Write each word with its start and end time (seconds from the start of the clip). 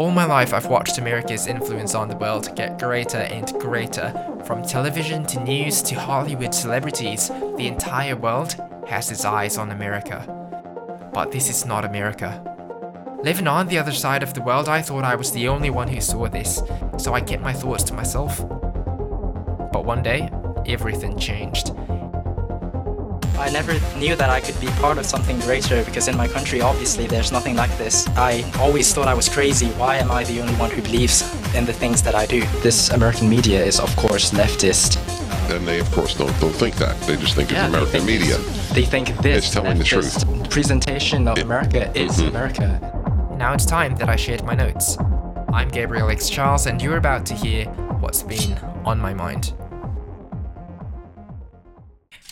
All 0.00 0.10
my 0.10 0.24
life, 0.24 0.54
I've 0.54 0.64
watched 0.64 0.96
America's 0.96 1.46
influence 1.46 1.94
on 1.94 2.08
the 2.08 2.16
world 2.16 2.56
get 2.56 2.78
greater 2.78 3.18
and 3.18 3.46
greater. 3.60 4.10
From 4.46 4.62
television 4.62 5.26
to 5.26 5.44
news 5.44 5.82
to 5.82 5.94
Hollywood 5.94 6.54
celebrities, 6.54 7.28
the 7.28 7.66
entire 7.66 8.16
world 8.16 8.56
has 8.86 9.10
its 9.10 9.26
eyes 9.26 9.58
on 9.58 9.72
America. 9.72 10.24
But 11.12 11.30
this 11.30 11.50
is 11.50 11.66
not 11.66 11.84
America. 11.84 12.42
Living 13.22 13.46
on 13.46 13.66
the 13.66 13.76
other 13.76 13.92
side 13.92 14.22
of 14.22 14.32
the 14.32 14.40
world, 14.40 14.70
I 14.70 14.80
thought 14.80 15.04
I 15.04 15.16
was 15.16 15.32
the 15.32 15.48
only 15.48 15.68
one 15.68 15.88
who 15.88 16.00
saw 16.00 16.30
this, 16.30 16.62
so 16.96 17.12
I 17.12 17.20
kept 17.20 17.42
my 17.42 17.52
thoughts 17.52 17.82
to 17.82 17.92
myself. 17.92 18.38
But 19.70 19.84
one 19.84 20.02
day, 20.02 20.30
everything 20.64 21.18
changed. 21.18 21.72
I 23.40 23.48
never 23.50 23.72
knew 23.96 24.14
that 24.16 24.28
I 24.30 24.40
could 24.40 24.58
be 24.60 24.66
part 24.82 24.98
of 24.98 25.06
something 25.06 25.38
greater 25.40 25.82
because 25.84 26.08
in 26.08 26.16
my 26.16 26.28
country, 26.28 26.60
obviously, 26.60 27.06
there's 27.06 27.32
nothing 27.32 27.56
like 27.56 27.76
this. 27.78 28.06
I 28.10 28.44
always 28.58 28.92
thought 28.92 29.08
I 29.08 29.14
was 29.14 29.28
crazy. 29.28 29.68
Why 29.82 29.96
am 29.96 30.10
I 30.10 30.24
the 30.24 30.40
only 30.40 30.54
one 30.54 30.70
who 30.70 30.82
believes 30.82 31.22
in 31.54 31.64
the 31.64 31.72
things 31.72 32.02
that 32.02 32.14
I 32.14 32.26
do? 32.26 32.40
This 32.62 32.90
American 32.90 33.28
media 33.30 33.64
is, 33.64 33.80
of 33.80 33.94
course, 33.96 34.30
leftist. 34.32 34.98
And 35.50 35.66
they, 35.66 35.80
of 35.80 35.90
course, 35.90 36.14
don't, 36.14 36.38
don't 36.40 36.52
think 36.54 36.76
that. 36.76 37.00
They 37.02 37.16
just 37.16 37.34
think 37.34 37.50
Yeah, 37.50 37.64
it's 37.64 37.72
they 37.72 37.78
American 37.78 38.00
think 38.06 38.20
media. 38.20 38.34
it's- 38.38 38.72
They 38.74 38.84
think 38.84 39.16
this 39.22 39.44
It's 39.46 39.52
telling 39.54 39.78
the 39.78 39.84
truth. 39.84 40.50
presentation 40.50 41.26
of 41.26 41.38
America 41.38 41.90
is 41.94 42.12
Mhm. 42.20 42.28
America. 42.28 42.68
Now 43.38 43.54
it's 43.54 43.64
time 43.66 43.96
that 43.96 44.08
I 44.10 44.16
shared 44.16 44.44
my 44.44 44.54
notes. 44.54 44.96
I'm 45.52 45.68
Gabriel 45.70 46.08
X. 46.10 46.28
Charles, 46.28 46.66
and 46.66 46.80
you're 46.80 46.98
about 46.98 47.24
to 47.26 47.34
hear 47.34 47.64
what's 48.02 48.22
been 48.22 48.56
on 48.84 49.00
my 49.00 49.14
mind. 49.14 49.54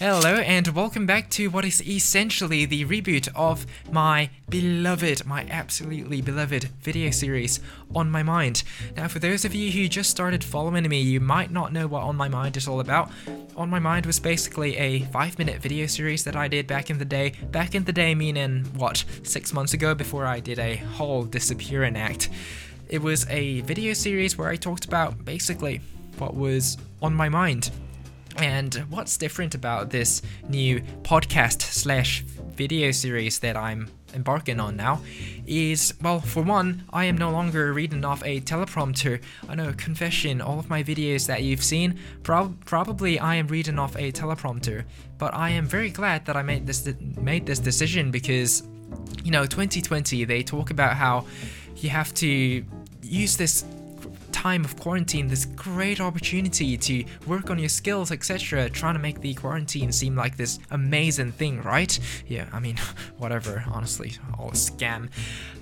Hello, 0.01 0.37
and 0.37 0.69
welcome 0.69 1.07
back 1.07 1.29
to 1.31 1.51
what 1.51 1.65
is 1.65 1.85
essentially 1.85 2.65
the 2.65 2.85
reboot 2.85 3.29
of 3.35 3.67
my 3.91 4.31
beloved, 4.49 5.27
my 5.27 5.45
absolutely 5.51 6.23
beloved 6.23 6.67
video 6.83 7.11
series, 7.11 7.59
On 7.97 8.09
My 8.09 8.23
Mind. 8.23 8.63
Now, 8.97 9.09
for 9.09 9.19
those 9.19 9.45
of 9.45 9.57
you 9.57 9.73
who 9.73 9.89
just 9.89 10.09
started 10.09 10.45
following 10.45 10.89
me, 10.89 11.01
you 11.01 11.19
might 11.19 11.51
not 11.51 11.73
know 11.73 11.89
what 11.89 12.05
On 12.05 12.15
My 12.15 12.29
Mind 12.29 12.57
is 12.57 12.69
all 12.69 12.79
about. 12.79 13.11
On 13.57 13.69
My 13.69 13.81
Mind 13.81 14.07
was 14.07 14.21
basically 14.21 14.77
a 14.77 15.01
five 15.07 15.37
minute 15.37 15.61
video 15.61 15.87
series 15.87 16.23
that 16.23 16.37
I 16.37 16.47
did 16.47 16.69
back 16.69 16.91
in 16.91 16.99
the 16.99 17.05
day. 17.05 17.33
Back 17.51 17.75
in 17.75 17.83
the 17.83 17.93
day, 17.93 18.15
meaning 18.15 18.67
what, 18.77 19.05
six 19.25 19.53
months 19.53 19.75
ago, 19.75 19.97
before 19.97 20.27
I 20.27 20.39
did 20.39 20.61
a 20.61 20.77
whole 20.77 21.25
disappearing 21.25 21.97
act. 21.97 22.29
It 22.89 23.03
was 23.03 23.27
a 23.29 23.63
video 23.63 23.95
series 23.95 24.39
where 24.39 24.49
I 24.49 24.55
talked 24.55 24.85
about 24.85 25.25
basically 25.25 25.81
what 26.19 26.37
was 26.37 26.77
on 27.03 27.15
my 27.15 27.29
mind. 27.29 27.73
And 28.39 28.73
what's 28.89 29.17
different 29.17 29.57
about 29.57 29.91
this 29.91 30.23
new 30.49 30.81
podcast 31.03 31.61
slash 31.61 32.21
video 32.21 32.93
series 32.93 33.41
that 33.41 33.57
I'm 33.57 33.91
embarking 34.15 34.61
on 34.61 34.77
now 34.77 35.01
is, 35.45 35.93
well, 36.01 36.21
for 36.21 36.43
one, 36.43 36.85
I 36.93 37.07
am 37.07 37.19
no 37.19 37.31
longer 37.31 37.73
reading 37.73 38.05
off 38.05 38.23
a 38.25 38.41
teleprompter. 38.41 39.21
I 39.49 39.57
know, 39.57 39.73
confession, 39.73 40.41
all 40.41 40.61
of 40.61 40.71
my 40.71 40.85
videos 40.85 41.27
that 41.27 41.43
you've 41.43 41.65
seen, 41.65 41.99
prob- 42.23 42.65
probably 42.65 43.19
I 43.19 43.35
am 43.35 43.49
reading 43.49 43.77
off 43.77 43.97
a 43.97 44.13
teleprompter. 44.13 44.85
But 45.19 45.35
I 45.35 45.51
am 45.51 45.67
very 45.67 45.91
glad 45.91 46.25
that 46.27 46.37
I 46.37 46.43
made 46.43 46.65
this 46.65 46.83
de- 46.83 47.21
made 47.21 47.45
this 47.45 47.59
decision 47.59 48.13
because, 48.13 48.63
you 49.25 49.33
know, 49.33 49.47
2020 49.47 50.25
they 50.25 50.45
talk 50.45 50.71
about 50.71 50.95
how 50.95 51.27
you 51.77 51.91
have 51.91 52.15
to 52.15 52.65
use 53.03 53.37
this 53.37 53.65
time 54.39 54.65
of 54.65 54.79
quarantine 54.79 55.27
this 55.27 55.47
great 55.47 56.01
opportunity 56.01 56.77
to 56.77 57.05
work 57.27 57.51
on 57.51 57.59
your 57.59 57.69
skills 57.69 58.13
etc 58.13 58.71
trying 58.71 58.95
to 58.95 59.01
make 59.01 59.21
the 59.21 59.35
quarantine 59.35 59.91
seem 59.91 60.15
like 60.15 60.37
this 60.37 60.61
amazing 60.71 61.33
thing 61.33 61.61
right? 61.63 61.99
Yeah 62.29 62.47
i 62.53 62.61
mean 62.61 62.77
whatever 63.19 63.65
honestly 63.73 64.13
all 64.39 64.51
a 64.51 64.53
scam. 64.53 65.11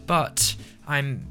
But 0.06 0.54
i'm 0.86 1.26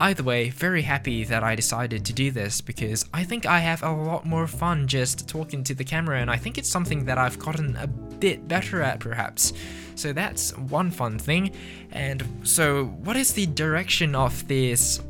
either 0.00 0.22
way 0.22 0.48
very 0.48 0.82
happy 0.82 1.22
that 1.24 1.44
i 1.44 1.54
decided 1.54 2.02
to 2.04 2.12
do 2.12 2.30
this 2.30 2.60
because 2.60 3.04
i 3.12 3.22
think 3.22 3.46
i 3.46 3.58
have 3.60 3.82
a 3.82 3.92
lot 3.92 4.24
more 4.26 4.46
fun 4.46 4.88
just 4.88 5.28
talking 5.28 5.62
to 5.62 5.74
the 5.74 5.84
camera 5.84 6.18
and 6.20 6.30
i 6.30 6.36
think 6.36 6.58
it's 6.58 6.68
something 6.68 7.04
that 7.04 7.16
i've 7.16 7.38
gotten 7.38 7.76
a 7.76 7.86
bit 8.24 8.48
better 8.48 8.80
at 8.80 9.00
perhaps. 9.00 9.52
So 9.96 10.14
that's 10.14 10.56
one 10.56 10.90
fun 10.90 11.18
thing. 11.18 11.52
And 11.92 12.24
so 12.42 12.86
what 12.86 13.16
is 13.16 13.34
the 13.34 13.44
direction 13.46 14.14
of 14.14 14.48
this 14.48 15.00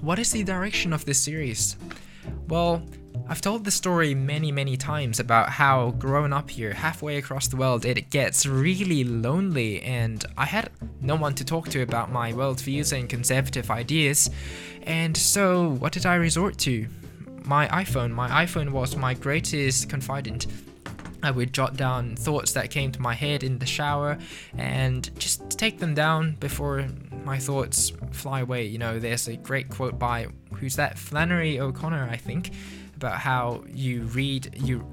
what 0.00 0.18
is 0.18 0.32
the 0.32 0.42
direction 0.42 0.92
of 0.92 1.04
this 1.04 1.20
series? 1.20 1.76
Well, 2.48 2.82
I've 3.28 3.40
told 3.40 3.64
the 3.64 3.70
story 3.70 4.14
many, 4.14 4.50
many 4.50 4.76
times 4.76 5.20
about 5.20 5.50
how 5.50 5.92
growing 5.92 6.32
up 6.32 6.50
here, 6.50 6.72
halfway 6.72 7.16
across 7.16 7.46
the 7.46 7.56
world, 7.56 7.84
it 7.84 8.10
gets 8.10 8.44
really 8.44 9.04
lonely, 9.04 9.82
and 9.82 10.24
I 10.36 10.46
had 10.46 10.70
no 11.00 11.14
one 11.14 11.34
to 11.34 11.44
talk 11.44 11.68
to 11.68 11.82
about 11.82 12.10
my 12.10 12.32
worldviews 12.32 12.96
and 12.96 13.08
conservative 13.08 13.70
ideas. 13.70 14.30
And 14.82 15.16
so, 15.16 15.70
what 15.74 15.92
did 15.92 16.06
I 16.06 16.16
resort 16.16 16.58
to? 16.58 16.88
My 17.44 17.68
iPhone. 17.68 18.10
My 18.10 18.44
iPhone 18.44 18.70
was 18.70 18.96
my 18.96 19.14
greatest 19.14 19.88
confidant. 19.88 20.46
I 21.22 21.30
would 21.30 21.52
jot 21.52 21.76
down 21.76 22.16
thoughts 22.16 22.52
that 22.52 22.70
came 22.70 22.90
to 22.92 23.00
my 23.00 23.14
head 23.14 23.42
in 23.42 23.58
the 23.58 23.66
shower 23.66 24.18
and 24.56 25.08
just 25.18 25.50
take 25.58 25.78
them 25.78 25.94
down 25.94 26.36
before 26.40 26.88
my 27.24 27.38
thoughts 27.38 27.92
fly 28.12 28.40
away. 28.40 28.66
You 28.66 28.78
know, 28.78 28.98
there's 28.98 29.28
a 29.28 29.36
great 29.36 29.68
quote 29.68 29.98
by 29.98 30.28
who's 30.54 30.76
that? 30.76 30.98
Flannery 30.98 31.60
O'Connor, 31.60 32.08
I 32.10 32.16
think, 32.16 32.50
about 32.96 33.18
how 33.18 33.64
you 33.68 34.02
read 34.04 34.54
you 34.62 34.84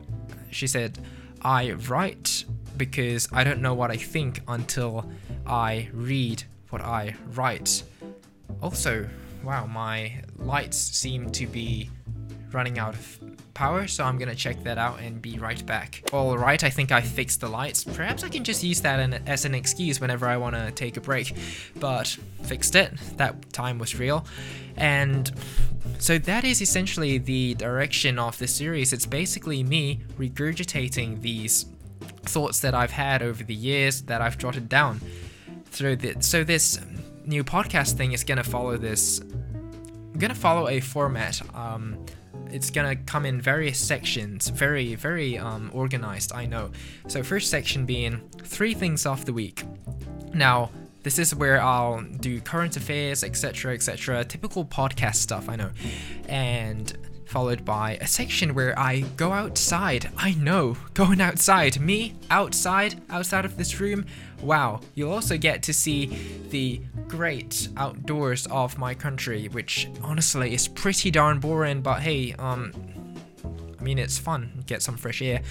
she 0.51 0.67
said, 0.67 0.97
I 1.41 1.73
write 1.73 2.45
because 2.77 3.27
I 3.31 3.43
don't 3.43 3.61
know 3.61 3.73
what 3.73 3.91
I 3.91 3.97
think 3.97 4.41
until 4.47 5.09
I 5.45 5.89
read 5.93 6.43
what 6.69 6.81
I 6.81 7.16
write. 7.33 7.83
Also, 8.61 9.07
wow, 9.43 9.66
my 9.66 10.21
lights 10.37 10.77
seem 10.77 11.29
to 11.31 11.47
be 11.47 11.89
running 12.51 12.79
out 12.79 12.95
of 12.95 13.19
power, 13.57 13.88
so 13.88 14.03
I'm 14.03 14.19
gonna 14.19 14.35
check 14.35 14.63
that 14.66 14.78
out 14.78 15.00
and 15.00 15.19
be 15.19 15.40
right 15.40 15.66
back. 15.66 16.03
Alright, 16.13 16.63
I 16.63 16.69
think 16.69 16.91
I 16.91 17.01
fixed 17.01 17.41
the 17.41 17.50
lights. 17.50 17.84
Perhaps 17.84 18.23
I 18.23 18.29
can 18.29 18.44
just 18.44 18.63
use 18.63 18.81
that 18.81 19.28
as 19.28 19.45
an 19.45 19.56
excuse 19.56 20.00
whenever 20.00 20.28
I 20.28 20.38
wanna 20.38 20.72
take 20.72 20.95
a 20.95 21.01
break. 21.01 21.34
But 21.79 22.07
fixed 22.44 22.75
it. 22.75 22.94
That 23.17 23.51
time 23.53 23.79
was 23.79 23.97
real. 23.97 24.28
And 24.75 25.31
so 25.97 26.19
that 26.19 26.44
is 26.44 26.62
essentially 26.62 27.17
the 27.17 27.56
direction 27.56 28.19
of 28.19 28.38
the 28.38 28.47
series. 28.47 28.94
It's 28.94 29.07
basically 29.07 29.63
me 29.63 30.01
regurgitating 30.19 31.22
these 31.22 31.66
thoughts 32.22 32.59
that 32.59 32.75
I've 32.75 32.91
had 32.91 33.23
over 33.23 33.44
the 33.44 33.56
years 33.56 34.03
that 34.03 34.22
I've 34.22 34.38
jotted 34.38 34.69
down. 34.69 35.01
Through 35.66 35.96
the, 35.96 36.16
so 36.19 36.44
this 36.44 36.79
new 37.25 37.44
podcast 37.44 37.94
thing 37.94 38.12
is 38.12 38.23
gonna 38.23 38.44
follow 38.44 38.78
this. 38.78 39.19
I'm 39.19 40.19
gonna 40.19 40.35
follow 40.35 40.67
a 40.67 40.79
format. 40.79 41.41
Um, 41.56 42.06
it's 42.52 42.69
gonna 42.69 42.96
come 42.96 43.25
in 43.25 43.41
various 43.41 43.80
sections, 43.80 44.50
very 44.50 44.96
very 44.96 45.38
um, 45.38 45.69
organized. 45.74 46.31
I 46.34 46.46
know. 46.46 46.72
So 47.08 47.24
first 47.24 47.50
section 47.50 47.85
being 47.85 48.22
three 48.44 48.74
things 48.74 49.06
of 49.06 49.25
the 49.25 49.34
week. 49.34 49.63
Now 50.34 50.72
this 51.03 51.19
is 51.19 51.34
where 51.34 51.62
I'll 51.62 52.02
do 52.19 52.41
current 52.41 52.75
affairs, 52.75 53.24
etc., 53.24 53.74
etc. 53.74 54.25
Typical 54.25 54.66
podcast 54.66 55.16
stuff. 55.16 55.47
I 55.47 55.56
know, 55.56 55.72
and 56.28 56.97
followed 57.27 57.65
by 57.65 57.97
a 58.01 58.07
section 58.07 58.53
where 58.53 58.77
I 58.77 59.01
go 59.15 59.31
outside. 59.31 60.09
I 60.17 60.33
know, 60.33 60.77
going 60.93 61.21
outside. 61.21 61.79
Me 61.79 62.13
outside, 62.29 63.01
outside 63.09 63.45
of 63.45 63.57
this 63.57 63.79
room. 63.79 64.05
Wow, 64.41 64.81
you'll 64.95 65.11
also 65.11 65.37
get 65.37 65.63
to 65.63 65.73
see 65.73 66.05
the 66.49 66.81
great 67.07 67.69
outdoors 67.77 68.47
of 68.47 68.77
my 68.77 68.93
country, 68.93 69.47
which 69.47 69.89
honestly 70.01 70.53
is 70.53 70.67
pretty 70.67 71.11
darn 71.11 71.39
boring, 71.39 71.81
but 71.81 72.01
hey, 72.01 72.33
um, 72.33 72.71
I 73.79 73.83
mean, 73.83 73.99
it's 73.99 74.17
fun, 74.17 74.63
get 74.66 74.81
some 74.81 74.97
fresh 74.97 75.21
air. 75.21 75.41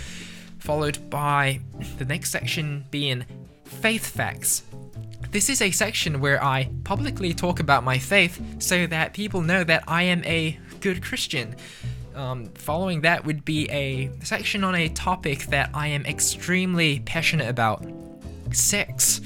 Followed 0.59 1.11
by 1.11 1.61
the 1.99 2.05
next 2.05 2.31
section 2.31 2.85
being 2.91 3.25
faith 3.65 4.07
facts. 4.07 4.63
This 5.31 5.51
is 5.51 5.61
a 5.61 5.71
section 5.71 6.21
where 6.21 6.43
I 6.43 6.71
publicly 6.85 7.35
talk 7.35 7.61
about 7.61 7.85
my 7.85 7.99
faith 7.99 8.41
so 8.63 8.87
that 8.87 9.13
people 9.13 9.43
know 9.43 9.65
that 9.65 9.85
I 9.87 10.05
am 10.05 10.25
a 10.25 10.59
good 10.87 11.03
Christian. 11.03 11.57
Um, 12.15 12.47
following 12.55 13.01
that 13.01 13.25
would 13.25 13.45
be 13.45 13.69
a 13.71 14.09
section 14.23 14.63
on 14.63 14.77
a 14.77 14.89
topic 14.89 15.47
that 15.47 15.69
I 15.75 15.89
am 15.89 16.07
extremely 16.07 17.01
passionate 17.01 17.49
about 17.49 17.85
sex. 18.53 19.21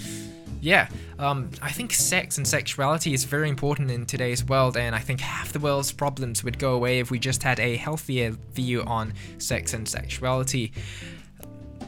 Yeah, 0.63 0.89
um, 1.19 1.51
I 1.61 1.71
think 1.71 1.93
sex 1.93 2.39
and 2.39 2.49
sexuality 2.49 3.13
is 3.13 3.25
very 3.25 3.51
important 3.51 3.91
in 3.91 4.07
today's 4.07 4.43
world, 4.43 4.79
and 4.79 4.97
I 4.97 5.01
think 5.01 5.21
half 5.21 5.53
the 5.53 5.59
world's 5.59 5.93
problems 5.93 6.43
would 6.43 6.59
go 6.59 6.73
away 6.73 6.99
if 6.99 7.11
we 7.11 7.19
just 7.19 7.43
had 7.43 7.61
a 7.61 7.77
healthier 7.77 8.31
view 8.31 8.83
on 8.85 9.13
sex 9.37 9.75
and 9.75 9.87
sexuality. 9.87 10.73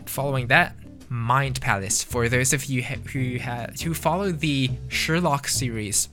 Following 0.04 0.48
that, 0.48 0.76
Mind 1.08 1.62
Palace. 1.62 2.04
For 2.04 2.28
those 2.28 2.52
of 2.52 2.66
you 2.66 2.82
who 2.82 3.38
ha- 3.38 3.68
who 3.82 3.94
follow 3.94 4.32
the 4.32 4.70
Sherlock 4.88 5.48
series, 5.48 6.10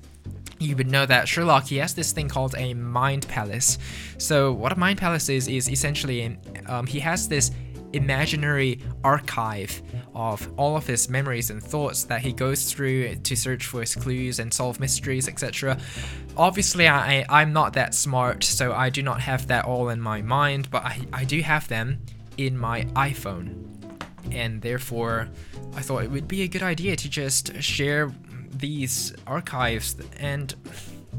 you 0.59 0.75
would 0.75 0.91
know 0.91 1.05
that 1.05 1.27
Sherlock 1.27 1.65
he 1.65 1.77
has 1.77 1.93
this 1.93 2.11
thing 2.11 2.27
called 2.27 2.55
a 2.57 2.73
mind 2.73 3.27
palace. 3.27 3.77
So 4.17 4.51
what 4.51 4.71
a 4.71 4.75
mind 4.75 4.99
palace 4.99 5.29
is 5.29 5.47
is 5.47 5.69
essentially 5.69 6.37
um, 6.67 6.85
he 6.85 6.99
has 6.99 7.27
this 7.27 7.51
imaginary 7.93 8.79
archive 9.03 9.81
of 10.13 10.47
all 10.57 10.77
of 10.77 10.85
his 10.85 11.09
memories 11.09 11.49
and 11.49 11.61
thoughts 11.61 12.03
that 12.03 12.21
he 12.21 12.31
goes 12.31 12.71
through 12.71 13.15
to 13.15 13.35
search 13.35 13.65
for 13.65 13.81
his 13.81 13.95
clues 13.95 14.39
and 14.39 14.53
solve 14.53 14.79
mysteries, 14.79 15.27
etc. 15.27 15.77
Obviously, 16.37 16.87
I, 16.87 17.25
I'm 17.29 17.53
not 17.53 17.73
that 17.73 17.95
smart, 17.95 18.43
so 18.43 18.73
I 18.73 18.89
do 18.89 19.01
not 19.01 19.21
have 19.21 19.47
that 19.47 19.65
all 19.65 19.89
in 19.89 19.99
my 19.99 20.21
mind, 20.21 20.69
but 20.69 20.83
I, 20.83 20.99
I 21.11 21.23
do 21.23 21.41
have 21.41 21.67
them 21.67 21.99
in 22.37 22.57
my 22.57 22.83
iPhone. 22.95 23.65
And 24.31 24.61
therefore, 24.61 25.29
I 25.75 25.81
thought 25.81 26.03
it 26.03 26.11
would 26.11 26.27
be 26.27 26.43
a 26.43 26.47
good 26.47 26.63
idea 26.63 26.95
to 26.95 27.09
just 27.09 27.61
share 27.61 28.11
these 28.59 29.13
archives 29.25 29.95
and 30.17 30.55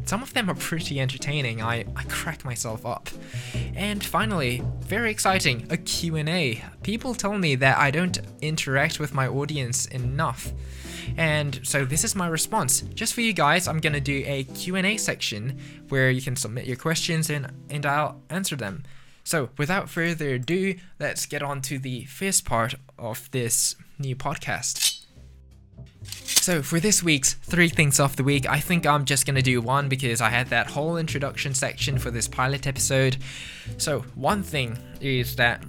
some 0.04 0.22
of 0.22 0.32
them 0.34 0.50
are 0.50 0.54
pretty 0.54 1.00
entertaining. 1.00 1.62
I, 1.62 1.84
I 1.94 2.04
crack 2.04 2.44
myself 2.44 2.84
up. 2.84 3.08
And 3.74 4.02
finally, 4.02 4.62
very 4.80 5.10
exciting, 5.10 5.66
a 5.70 5.76
Q&A. 5.76 6.64
People 6.82 7.14
tell 7.14 7.38
me 7.38 7.54
that 7.56 7.78
I 7.78 7.90
don't 7.90 8.18
interact 8.40 8.98
with 8.98 9.14
my 9.14 9.28
audience 9.28 9.86
enough. 9.86 10.52
And 11.16 11.60
so 11.62 11.84
this 11.84 12.04
is 12.04 12.14
my 12.14 12.28
response. 12.28 12.80
Just 12.80 13.14
for 13.14 13.20
you 13.20 13.32
guys, 13.32 13.68
I'm 13.68 13.78
going 13.78 13.92
to 13.92 14.00
do 14.00 14.22
a 14.26 14.44
Q&A 14.44 14.96
section 14.96 15.58
where 15.88 16.10
you 16.10 16.22
can 16.22 16.36
submit 16.36 16.66
your 16.66 16.76
questions 16.76 17.30
and 17.30 17.52
and 17.68 17.86
I'll 17.86 18.22
answer 18.30 18.56
them. 18.56 18.84
So, 19.22 19.50
without 19.58 19.88
further 19.88 20.34
ado, 20.34 20.76
let's 20.98 21.26
get 21.26 21.42
on 21.42 21.60
to 21.62 21.78
the 21.78 22.04
first 22.06 22.44
part 22.44 22.74
of 22.98 23.30
this 23.30 23.76
new 23.98 24.16
podcast. 24.16 24.89
So 26.40 26.62
for 26.62 26.80
this 26.80 27.02
week's 27.02 27.34
three 27.34 27.68
things 27.68 28.00
of 28.00 28.16
the 28.16 28.24
week, 28.24 28.48
I 28.48 28.60
think 28.60 28.86
I'm 28.86 29.04
just 29.04 29.26
gonna 29.26 29.42
do 29.42 29.60
one 29.60 29.90
because 29.90 30.22
I 30.22 30.30
had 30.30 30.46
that 30.48 30.70
whole 30.70 30.96
introduction 30.96 31.52
section 31.52 31.98
for 31.98 32.10
this 32.10 32.26
pilot 32.26 32.66
episode. 32.66 33.18
So 33.76 34.00
one 34.14 34.42
thing 34.42 34.78
is 35.02 35.36
that 35.36 35.62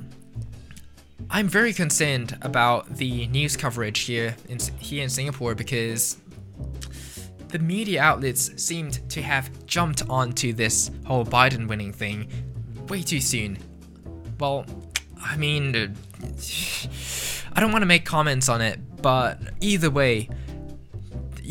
I'm 1.30 1.50
very 1.50 1.74
concerned 1.74 2.38
about 2.42 2.96
the 2.96 3.28
news 3.28 3.58
coverage 3.58 4.00
here 4.00 4.34
in 4.48 4.60
here 4.80 5.04
in 5.04 5.10
Singapore 5.10 5.56
because 5.56 6.16
the 7.50 7.60
media 7.60 8.02
outlets 8.02 8.64
seemed 8.64 9.10
to 9.10 9.22
have 9.22 9.66
jumped 9.66 10.04
onto 10.10 10.54
this 10.54 10.90
whole 11.06 11.26
Biden 11.26 11.68
winning 11.68 11.92
thing 11.92 12.30
way 12.88 13.02
too 13.02 13.20
soon. 13.20 13.58
Well, 14.40 14.66
I 15.22 15.36
mean, 15.36 15.76
uh, 15.76 15.88
I 17.54 17.60
don't 17.60 17.74
want 17.74 17.82
to 17.82 17.88
make 17.88 18.06
comments 18.06 18.48
on 18.48 18.62
it, 18.62 18.80
but 19.02 19.38
either 19.60 19.90
way, 19.90 20.30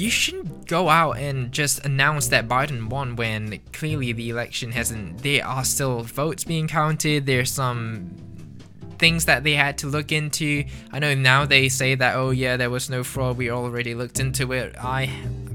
you 0.01 0.09
shouldn't 0.09 0.67
go 0.67 0.89
out 0.89 1.19
and 1.19 1.53
just 1.53 1.85
announce 1.85 2.29
that 2.29 2.49
Biden 2.49 2.89
won 2.89 3.17
when 3.17 3.61
clearly 3.75 4.13
the 4.13 4.31
election 4.31 4.73
hasn't. 4.73 5.19
There 5.19 5.47
are 5.47 5.63
still 5.63 6.01
votes 6.03 6.43
being 6.43 6.67
counted. 6.67 7.27
There's 7.27 7.53
some 7.53 8.17
things 8.99 9.27
that 9.27 9.45
they 9.45 9.53
had 9.53 9.77
to 9.79 9.89
look 9.89 10.11
into. 10.11 10.65
I 10.91 11.01
know 11.01 11.15
now 11.15 11.45
they 11.45 11.69
say 11.69 11.95
that, 11.97 12.17
oh 12.17 12.31
yeah, 12.31 12.57
there 12.57 12.71
was 12.71 12.89
no 12.89 13.05
fraud. 13.05 13.37
We 13.37 13.51
already 13.51 13.95
looked 13.95 14.21
into 14.21 14.53
it. 14.53 14.75
I 14.79 15.07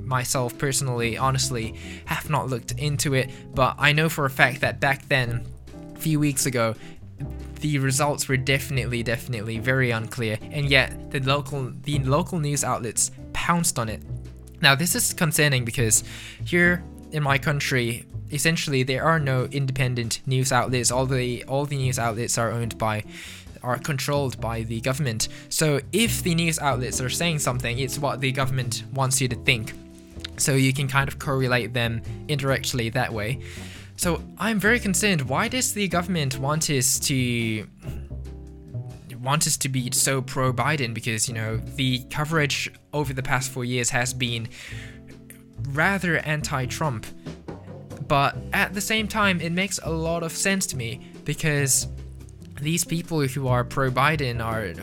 myself 0.04 0.56
personally, 0.60 1.18
honestly, 1.18 1.74
have 2.06 2.30
not 2.30 2.48
looked 2.48 2.74
into 2.74 3.16
it, 3.16 3.32
but 3.56 3.76
I 3.80 3.94
know 3.94 4.10
for 4.10 4.26
a 4.26 4.30
fact 4.30 4.62
that 4.62 4.80
back 4.80 5.08
then, 5.08 5.44
a 5.96 6.00
few 6.00 6.20
weeks 6.20 6.46
ago, 6.46 6.76
the 7.62 7.80
results 7.80 8.28
were 8.28 8.38
definitely, 8.38 9.02
definitely 9.02 9.58
very 9.58 9.90
unclear, 9.90 10.38
and 10.52 10.70
yet 10.70 11.10
the 11.10 11.20
local, 11.22 11.72
the 11.82 11.98
local 12.00 12.38
news 12.38 12.64
outlets 12.64 13.10
pounced 13.34 13.80
on 13.80 13.90
it 13.90 14.04
now, 14.62 14.76
this 14.76 14.96
is 14.96 15.14
concerning 15.14 15.66
because 15.66 16.04
here 16.46 16.84
in 17.12 17.24
my 17.24 17.38
country, 17.38 18.06
essentially 18.32 18.84
there 18.84 19.04
are 19.04 19.20
no 19.20 19.46
independent 19.46 20.22
news 20.26 20.52
outlets. 20.52 20.92
All 20.92 21.06
the 21.06 21.44
all 21.46 21.66
the 21.66 21.78
news 21.78 22.00
outlets 22.00 22.38
are 22.38 22.52
owned 22.52 22.78
by 22.78 23.04
are 23.64 23.78
controlled 23.80 24.40
by 24.40 24.62
the 24.62 24.80
government. 24.82 25.28
So 25.50 25.80
if 25.92 26.22
the 26.22 26.36
news 26.36 26.60
outlets 26.60 27.02
are 27.02 27.10
saying 27.10 27.40
something, 27.40 27.80
it's 27.80 27.98
what 27.98 28.22
the 28.22 28.32
government 28.32 28.84
wants 28.94 29.20
you 29.20 29.28
to 29.28 29.36
think. 29.36 29.74
So 30.38 30.54
you 30.54 30.74
can 30.74 30.88
kind 30.88 31.08
of 31.08 31.18
correlate 31.18 31.74
them 31.74 32.02
indirectly 32.28 32.90
that 32.90 33.12
way. 33.12 33.42
So 33.98 34.22
I'm 34.38 34.60
very 34.60 34.80
concerned. 34.80 35.22
Why 35.22 35.48
does 35.48 35.74
the 35.74 35.88
government 35.88 36.38
want 36.38 36.70
us 36.70 37.00
to 37.00 37.66
want 39.26 39.48
us 39.48 39.58
to 39.58 39.70
be 39.70 39.92
so 39.92 40.22
pro 40.22 40.54
Biden 40.54 40.94
because, 40.94 41.28
you 41.28 41.34
know, 41.34 41.58
the 41.58 42.04
coverage 42.10 42.72
over 42.94 43.14
the 43.14 43.24
past 43.24 43.52
four 43.52 43.66
years 43.66 43.90
has 43.90 44.14
been 44.14 44.48
rather 45.70 46.18
anti 46.20 46.66
Trump. 46.68 47.06
But 48.08 48.38
at 48.54 48.74
the 48.74 48.82
same 48.82 49.08
time, 49.08 49.42
it 49.42 49.52
makes 49.52 49.80
a 49.84 49.90
lot 49.90 50.22
of 50.22 50.32
sense 50.32 50.68
to 50.68 50.78
me 50.78 51.12
because 51.26 51.88
these 52.62 52.86
people 52.86 53.22
who 53.22 53.48
are 53.48 53.64
pro 53.64 53.90
Biden 53.90 54.44
are 54.44 54.74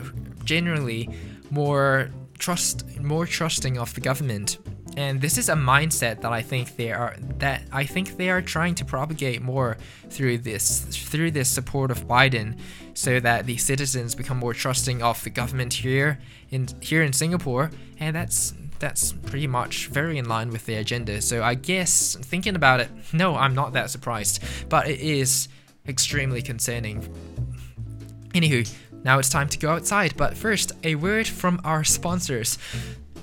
generally 0.43 1.09
more 1.49 2.09
trust 2.37 2.85
more 2.99 3.25
trusting 3.25 3.77
of 3.77 3.93
the 3.93 4.01
government 4.01 4.57
and 4.95 5.21
this 5.21 5.37
is 5.37 5.49
a 5.49 5.53
mindset 5.53 6.21
that 6.21 6.31
I 6.31 6.41
think 6.41 6.75
they 6.75 6.91
are 6.91 7.15
that 7.39 7.63
I 7.71 7.85
think 7.85 8.17
they 8.17 8.29
are 8.29 8.41
trying 8.41 8.75
to 8.75 8.85
propagate 8.85 9.41
more 9.41 9.77
through 10.09 10.39
this 10.39 10.81
through 10.85 11.31
this 11.31 11.49
support 11.49 11.91
of 11.91 12.07
Biden 12.07 12.57
so 12.93 13.19
that 13.19 13.45
the 13.45 13.57
citizens 13.57 14.15
become 14.15 14.37
more 14.37 14.53
trusting 14.53 15.01
of 15.01 15.23
the 15.23 15.29
government 15.29 15.73
here 15.73 16.19
in 16.51 16.67
here 16.81 17.03
in 17.03 17.13
Singapore 17.13 17.71
and 17.99 18.15
that's 18.15 18.53
that's 18.79 19.13
pretty 19.13 19.47
much 19.47 19.87
very 19.87 20.17
in 20.17 20.25
line 20.27 20.49
with 20.49 20.65
their 20.65 20.81
agenda. 20.81 21.21
So 21.21 21.41
I 21.41 21.55
guess 21.55 22.17
thinking 22.21 22.55
about 22.55 22.81
it, 22.81 22.89
no, 23.13 23.35
I'm 23.35 23.55
not 23.55 23.71
that 23.73 23.89
surprised, 23.89 24.43
but 24.67 24.89
it 24.89 24.99
is 24.99 25.47
extremely 25.87 26.41
concerning. 26.41 27.01
Anywho, 28.33 28.69
now 29.03 29.19
it's 29.19 29.29
time 29.29 29.47
to 29.49 29.57
go 29.57 29.71
outside, 29.71 30.15
but 30.17 30.35
first, 30.35 30.73
a 30.83 30.95
word 30.95 31.27
from 31.27 31.61
our 31.63 31.83
sponsors. 31.83 32.57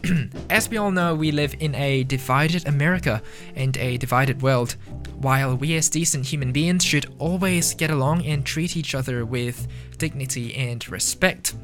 As 0.50 0.68
we 0.68 0.76
all 0.76 0.90
know, 0.90 1.14
we 1.14 1.30
live 1.30 1.54
in 1.60 1.74
a 1.74 2.04
divided 2.04 2.66
America 2.66 3.22
and 3.54 3.76
a 3.76 3.96
divided 3.98 4.42
world. 4.42 4.76
While 5.16 5.56
we 5.56 5.76
as 5.76 5.90
decent 5.90 6.24
human 6.24 6.52
beings 6.52 6.84
should 6.84 7.12
always 7.18 7.74
get 7.74 7.90
along 7.90 8.24
and 8.24 8.44
treat 8.44 8.76
each 8.76 8.94
other 8.94 9.26
with 9.26 9.68
dignity 9.98 10.54
and 10.54 10.86
respect, 10.88 11.54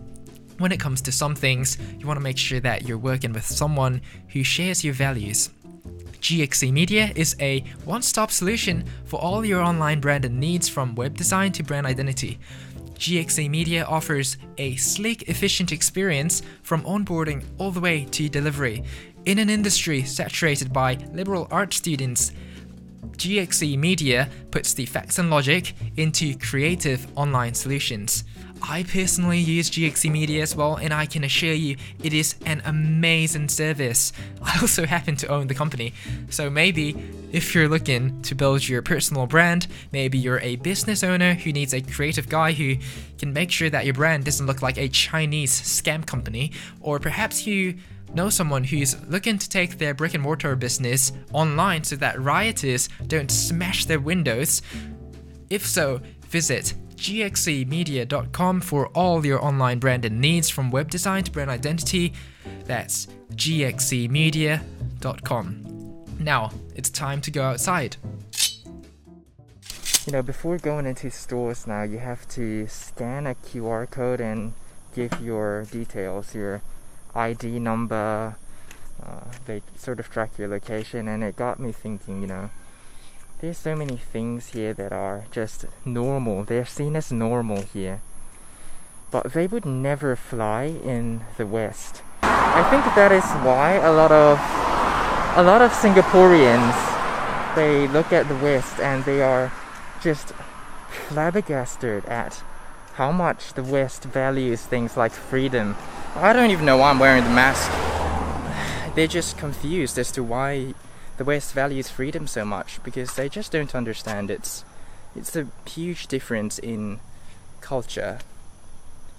when 0.58 0.72
it 0.72 0.80
comes 0.80 1.00
to 1.02 1.12
some 1.12 1.34
things, 1.34 1.78
you 1.98 2.06
want 2.06 2.18
to 2.18 2.24
make 2.24 2.38
sure 2.38 2.60
that 2.60 2.86
you're 2.86 2.98
working 2.98 3.32
with 3.32 3.46
someone 3.46 4.02
who 4.28 4.42
shares 4.42 4.84
your 4.84 4.94
values. 4.94 5.50
GXC 6.20 6.72
Media 6.72 7.12
is 7.14 7.36
a 7.40 7.60
one 7.84 8.02
stop 8.02 8.30
solution 8.30 8.84
for 9.04 9.20
all 9.20 9.44
your 9.44 9.62
online 9.62 10.00
branded 10.00 10.32
needs 10.32 10.68
from 10.68 10.94
web 10.94 11.16
design 11.16 11.52
to 11.52 11.62
brand 11.62 11.86
identity. 11.86 12.38
GXC 12.98 13.48
Media 13.50 13.84
offers 13.84 14.36
a 14.58 14.76
sleek, 14.76 15.28
efficient 15.28 15.72
experience 15.72 16.42
from 16.62 16.82
onboarding 16.82 17.44
all 17.58 17.70
the 17.70 17.80
way 17.80 18.04
to 18.06 18.28
delivery. 18.28 18.82
In 19.26 19.38
an 19.38 19.50
industry 19.50 20.02
saturated 20.04 20.72
by 20.72 20.94
liberal 21.12 21.48
arts 21.50 21.76
students, 21.76 22.32
GXC 23.16 23.78
Media 23.78 24.28
puts 24.50 24.74
the 24.74 24.86
facts 24.86 25.18
and 25.18 25.30
logic 25.30 25.74
into 25.96 26.36
creative 26.38 27.06
online 27.16 27.54
solutions. 27.54 28.24
I 28.62 28.84
personally 28.84 29.38
use 29.38 29.70
GXC 29.70 30.10
Media 30.10 30.42
as 30.42 30.56
well, 30.56 30.76
and 30.76 30.92
I 30.92 31.06
can 31.06 31.24
assure 31.24 31.52
you 31.52 31.76
it 32.02 32.12
is 32.12 32.36
an 32.46 32.62
amazing 32.64 33.48
service. 33.48 34.12
I 34.42 34.58
also 34.60 34.86
happen 34.86 35.16
to 35.16 35.28
own 35.28 35.46
the 35.46 35.54
company, 35.54 35.92
so 36.30 36.48
maybe 36.50 36.96
if 37.32 37.54
you're 37.54 37.68
looking 37.68 38.22
to 38.22 38.34
build 38.34 38.66
your 38.66 38.82
personal 38.82 39.26
brand, 39.26 39.66
maybe 39.92 40.18
you're 40.18 40.40
a 40.40 40.56
business 40.56 41.02
owner 41.02 41.34
who 41.34 41.52
needs 41.52 41.74
a 41.74 41.80
creative 41.80 42.28
guy 42.28 42.52
who 42.52 42.76
can 43.18 43.32
make 43.32 43.50
sure 43.50 43.70
that 43.70 43.84
your 43.84 43.94
brand 43.94 44.24
doesn't 44.24 44.46
look 44.46 44.62
like 44.62 44.78
a 44.78 44.88
Chinese 44.88 45.52
scam 45.52 46.06
company, 46.06 46.52
or 46.80 46.98
perhaps 46.98 47.46
you 47.46 47.76
know 48.16 48.30
someone 48.30 48.64
who's 48.64 49.00
looking 49.06 49.38
to 49.38 49.48
take 49.48 49.78
their 49.78 49.94
brick 49.94 50.14
and 50.14 50.22
mortar 50.22 50.56
business 50.56 51.12
online 51.32 51.84
so 51.84 51.94
that 51.96 52.20
rioters 52.20 52.88
don't 53.06 53.30
smash 53.30 53.84
their 53.84 54.00
windows. 54.00 54.62
If 55.50 55.66
so, 55.66 56.00
visit 56.28 56.74
gxcmedia.com 56.96 58.62
for 58.62 58.88
all 58.88 59.24
your 59.24 59.40
online 59.44 59.78
branding 59.78 60.18
needs 60.18 60.48
from 60.48 60.70
web 60.70 60.90
design 60.90 61.22
to 61.24 61.30
brand 61.30 61.50
identity. 61.50 62.14
That's 62.64 63.06
gxcmedia.com. 63.34 66.16
Now, 66.18 66.50
it's 66.74 66.88
time 66.88 67.20
to 67.20 67.30
go 67.30 67.42
outside. 67.42 67.98
You 70.06 70.12
know, 70.12 70.22
before 70.22 70.56
going 70.56 70.86
into 70.86 71.10
stores 71.10 71.66
now, 71.66 71.82
you 71.82 71.98
have 71.98 72.26
to 72.28 72.66
scan 72.68 73.26
a 73.26 73.34
QR 73.34 73.90
code 73.90 74.20
and 74.20 74.54
give 74.94 75.20
your 75.20 75.66
details, 75.70 76.34
your 76.34 76.62
ID 77.16 77.58
number. 77.58 78.36
Uh, 79.02 79.20
they 79.46 79.62
sort 79.76 80.00
of 80.00 80.10
track 80.10 80.38
your 80.38 80.48
location, 80.48 81.08
and 81.08 81.22
it 81.24 81.36
got 81.36 81.58
me 81.60 81.72
thinking, 81.72 82.20
you 82.20 82.26
know, 82.26 82.50
there's 83.40 83.58
so 83.58 83.76
many 83.76 83.96
things 83.96 84.48
here 84.48 84.72
that 84.74 84.92
are 84.92 85.26
just 85.30 85.66
normal. 85.84 86.44
They're 86.44 86.64
seen 86.64 86.96
as 86.96 87.12
normal 87.12 87.62
here. 87.62 88.00
But 89.10 89.32
they 89.34 89.46
would 89.46 89.66
never 89.66 90.16
fly 90.16 90.64
in 90.64 91.22
the 91.36 91.46
West. 91.46 92.02
I 92.22 92.66
think 92.70 92.84
that 92.94 93.12
is 93.12 93.24
why 93.44 93.72
a 93.74 93.92
lot 93.92 94.10
of 94.10 94.38
a 95.36 95.42
lot 95.42 95.60
of 95.60 95.70
Singaporeans 95.72 96.74
they 97.54 97.86
look 97.88 98.12
at 98.12 98.28
the 98.28 98.36
West 98.36 98.80
and 98.80 99.04
they 99.04 99.22
are 99.22 99.52
just 100.02 100.32
flabbergasted 101.08 102.06
at 102.06 102.42
how 102.94 103.12
much 103.12 103.52
the 103.52 103.62
West 103.62 104.04
values 104.04 104.62
things 104.62 104.96
like 104.96 105.12
freedom. 105.12 105.76
I 106.18 106.32
don't 106.32 106.50
even 106.50 106.64
know 106.64 106.78
why 106.78 106.88
I'm 106.88 106.98
wearing 106.98 107.24
the 107.24 107.30
mask. 107.30 107.70
They're 108.94 109.06
just 109.06 109.36
confused 109.36 109.98
as 109.98 110.10
to 110.12 110.22
why 110.22 110.72
the 111.18 111.24
West 111.24 111.52
values 111.52 111.90
freedom 111.90 112.26
so 112.26 112.42
much 112.42 112.82
because 112.82 113.14
they 113.16 113.28
just 113.28 113.52
don't 113.52 113.74
understand 113.74 114.30
it's 114.30 114.64
it's 115.14 115.36
a 115.36 115.48
huge 115.66 116.06
difference 116.06 116.58
in 116.58 117.00
culture 117.60 118.20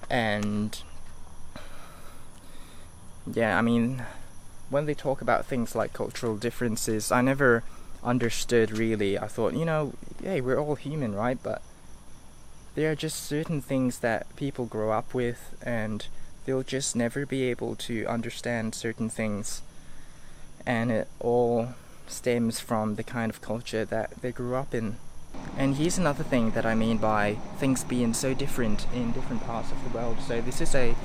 and 0.10 0.82
yeah, 3.32 3.60
I 3.60 3.62
mean 3.62 4.04
when 4.72 4.88
they 4.88 4.96
talk 4.96 5.22
about 5.22 5.46
things 5.46 5.75
like 5.75 5.94
cultural 5.94 6.36
differences, 6.36 7.12
I 7.12 7.22
never 7.22 7.63
understood 8.04 8.72
really. 8.75 9.20
I 9.20 9.27
thought, 9.27 9.54
you 9.54 9.66
know, 9.66 9.94
hey, 10.24 10.42
we're 10.42 10.60
all 10.60 10.74
human, 10.74 11.13
right? 11.13 11.38
But 11.42 11.62
there 12.74 12.92
are 12.92 12.96
just 12.96 13.24
certain 13.24 13.62
things 13.62 14.00
that 14.00 14.36
people 14.36 14.66
grow 14.66 14.92
up 14.92 15.13
with 15.13 15.56
and 15.62 16.08
they'll 16.48 16.63
just 16.63 16.96
never 16.96 17.25
be 17.25 17.44
able 17.44 17.75
to 17.75 18.06
understand 18.08 18.74
certain 18.74 19.10
things. 19.10 19.62
And 20.66 20.92
it 20.92 21.08
all 21.20 21.75
stems 22.08 22.60
from 22.62 22.96
the 22.96 23.04
kind 23.04 23.30
of 23.30 23.42
culture 23.42 23.84
that 23.86 24.22
they 24.22 24.32
grew 24.32 24.56
up 24.56 24.74
in. 24.74 24.96
And 25.58 25.75
here's 25.75 25.98
another 25.98 26.24
thing 26.24 26.51
that 26.51 26.66
I 26.66 26.74
mean 26.74 26.98
by 26.98 27.36
things 27.58 27.84
being 27.84 28.13
so 28.13 28.34
different 28.34 28.88
in 28.94 29.12
different 29.12 29.46
parts 29.46 29.72
of 29.72 29.84
the 29.84 29.89
world. 29.89 30.18
So 30.22 30.42
this 30.42 30.62
is 30.62 30.74
a 30.74 30.96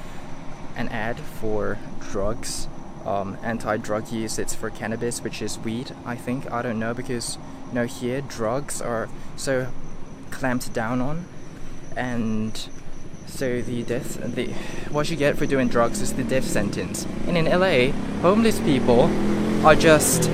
an 0.75 0.88
ad 0.88 1.18
for 1.18 1.76
drugs, 2.00 2.66
um, 3.04 3.37
anti-drug 3.42 4.11
use. 4.11 4.38
It's 4.38 4.54
for 4.54 4.70
cannabis, 4.70 5.22
which 5.22 5.42
is 5.42 5.58
weed. 5.58 5.94
I 6.06 6.14
think 6.14 6.50
I 6.50 6.62
don't 6.62 6.78
know 6.78 6.94
because 6.94 7.37
you 7.68 7.75
know 7.75 7.84
here 7.84 8.20
drugs 8.20 8.80
are 8.80 9.08
so 9.37 9.66
clamped 10.30 10.72
down 10.72 11.00
on, 11.00 11.26
and 11.96 12.68
so 13.32 13.62
the 13.62 13.82
death 13.82 14.20
the 14.34 14.52
what 14.92 15.10
you 15.10 15.16
get 15.16 15.38
for 15.38 15.46
doing 15.46 15.68
drugs 15.68 16.00
is 16.00 16.12
the 16.12 16.24
death 16.24 16.44
sentence. 16.44 17.06
And 17.26 17.36
in 17.36 17.46
LA, 17.46 17.92
homeless 18.20 18.60
people 18.60 19.10
are 19.66 19.74
just 19.74 20.26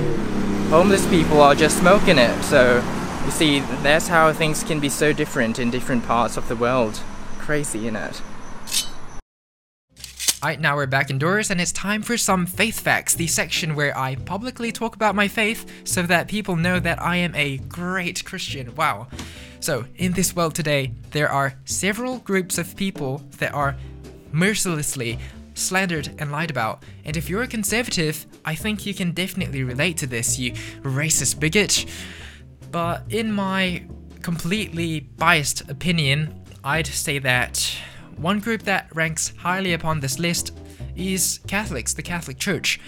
homeless 0.69 1.07
people 1.09 1.41
are 1.41 1.55
just 1.55 1.79
smoking 1.79 2.17
it. 2.17 2.43
So 2.43 2.83
you 3.25 3.31
see, 3.31 3.59
that's 3.83 4.07
how 4.07 4.33
things 4.33 4.63
can 4.63 4.79
be 4.79 4.89
so 4.89 5.13
different 5.13 5.59
in 5.59 5.71
different 5.71 6.05
parts 6.05 6.37
of 6.37 6.47
the 6.47 6.55
world. 6.55 7.01
Crazy, 7.37 7.87
isn't 7.87 7.95
it? 7.95 8.21
Alright, 10.41 10.61
now 10.61 10.77
we're 10.77 10.85
back 10.85 11.09
indoors 11.09 11.51
and 11.51 11.59
it's 11.59 11.73
time 11.73 12.01
for 12.01 12.15
some 12.15 12.45
faith 12.45 12.79
facts, 12.79 13.13
the 13.13 13.27
section 13.27 13.75
where 13.75 13.97
I 13.97 14.15
publicly 14.15 14.71
talk 14.71 14.95
about 14.95 15.13
my 15.13 15.27
faith 15.27 15.69
so 15.83 16.01
that 16.03 16.29
people 16.29 16.55
know 16.55 16.79
that 16.79 17.01
I 17.01 17.17
am 17.17 17.35
a 17.35 17.57
great 17.57 18.23
Christian. 18.23 18.73
Wow. 18.75 19.09
So, 19.59 19.83
in 19.97 20.13
this 20.13 20.33
world 20.33 20.55
today, 20.55 20.93
there 21.11 21.29
are 21.29 21.55
several 21.65 22.19
groups 22.19 22.57
of 22.57 22.73
people 22.77 23.21
that 23.39 23.53
are 23.53 23.75
mercilessly 24.31 25.19
slandered 25.55 26.15
and 26.19 26.31
lied 26.31 26.51
about. 26.51 26.83
And 27.03 27.17
if 27.17 27.29
you're 27.29 27.43
a 27.43 27.47
conservative, 27.47 28.25
I 28.45 28.55
think 28.55 28.85
you 28.85 28.93
can 28.93 29.11
definitely 29.11 29.63
relate 29.63 29.97
to 29.97 30.07
this, 30.07 30.39
you 30.39 30.53
racist 30.83 31.41
bigot. 31.41 31.85
But 32.71 33.03
in 33.09 33.29
my 33.29 33.83
completely 34.21 35.01
biased 35.01 35.69
opinion, 35.69 36.45
I'd 36.63 36.87
say 36.87 37.19
that 37.19 37.77
one 38.19 38.39
group 38.39 38.63
that 38.63 38.93
ranks 38.93 39.33
highly 39.37 39.73
upon 39.73 40.01
this 40.01 40.19
list 40.19 40.53
is 40.95 41.39
Catholics, 41.47 41.93
the 41.93 42.01
Catholic 42.01 42.37
Church. 42.37 42.79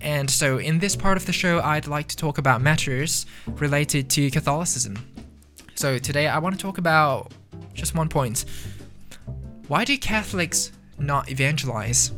And 0.00 0.30
so, 0.30 0.58
in 0.58 0.78
this 0.78 0.96
part 0.96 1.16
of 1.16 1.26
the 1.26 1.32
show, 1.32 1.60
I'd 1.60 1.86
like 1.86 2.08
to 2.08 2.16
talk 2.16 2.38
about 2.38 2.62
matters 2.62 3.26
related 3.46 4.08
to 4.10 4.30
Catholicism. 4.30 4.96
So, 5.74 5.98
today 5.98 6.26
I 6.26 6.38
want 6.38 6.54
to 6.54 6.60
talk 6.60 6.78
about 6.78 7.32
just 7.74 7.94
one 7.94 8.08
point. 8.08 8.46
Why 9.68 9.84
do 9.84 9.96
Catholics 9.98 10.72
not 10.98 11.30
evangelize? 11.30 12.12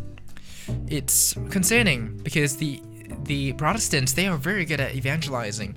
It's 0.87 1.35
concerning 1.51 2.19
because 2.23 2.57
the 2.57 2.83
the 3.25 3.53
Protestants 3.55 4.13
they 4.13 4.29
are 4.29 4.37
very 4.37 4.65
good 4.65 4.81
at 4.81 4.95
evangelizing. 4.95 5.77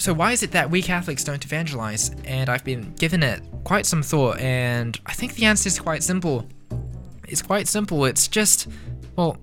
So 0.00 0.14
why 0.14 0.32
is 0.32 0.42
it 0.42 0.52
that 0.52 0.70
we 0.70 0.80
Catholics 0.80 1.24
don't 1.24 1.44
evangelize? 1.44 2.10
And 2.24 2.48
I've 2.48 2.64
been 2.64 2.94
given 2.94 3.22
it 3.22 3.42
quite 3.64 3.84
some 3.84 4.02
thought, 4.02 4.38
and 4.38 4.98
I 5.04 5.12
think 5.12 5.34
the 5.34 5.44
answer 5.44 5.68
is 5.68 5.78
quite 5.78 6.02
simple. 6.02 6.48
It's 7.28 7.42
quite 7.42 7.68
simple. 7.68 8.06
It's 8.06 8.26
just, 8.26 8.66
well, 9.16 9.36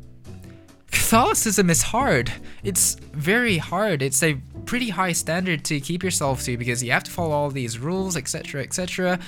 Catholicism 0.90 1.70
is 1.70 1.84
hard. 1.84 2.32
It's 2.64 2.96
very 2.96 3.60
hard. 3.60 4.02
It's 4.02 4.24
a 4.24 4.34
pretty 4.66 4.90
high 4.90 5.12
standard 5.12 5.64
to 5.66 5.80
keep 5.80 6.04
yourself 6.04 6.42
to 6.46 6.58
because 6.58 6.84
you 6.84 6.92
have 6.92 7.04
to 7.04 7.12
follow 7.12 7.36
all 7.36 7.52
these 7.52 7.78
rules, 7.78 8.18
etc., 8.18 8.64
etc. 8.64 9.20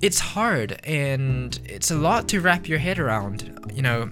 It's 0.00 0.20
hard 0.20 0.80
and 0.84 1.58
it's 1.64 1.90
a 1.90 1.96
lot 1.96 2.28
to 2.28 2.40
wrap 2.40 2.68
your 2.68 2.78
head 2.78 3.00
around, 3.00 3.72
you 3.74 3.82
know. 3.82 4.10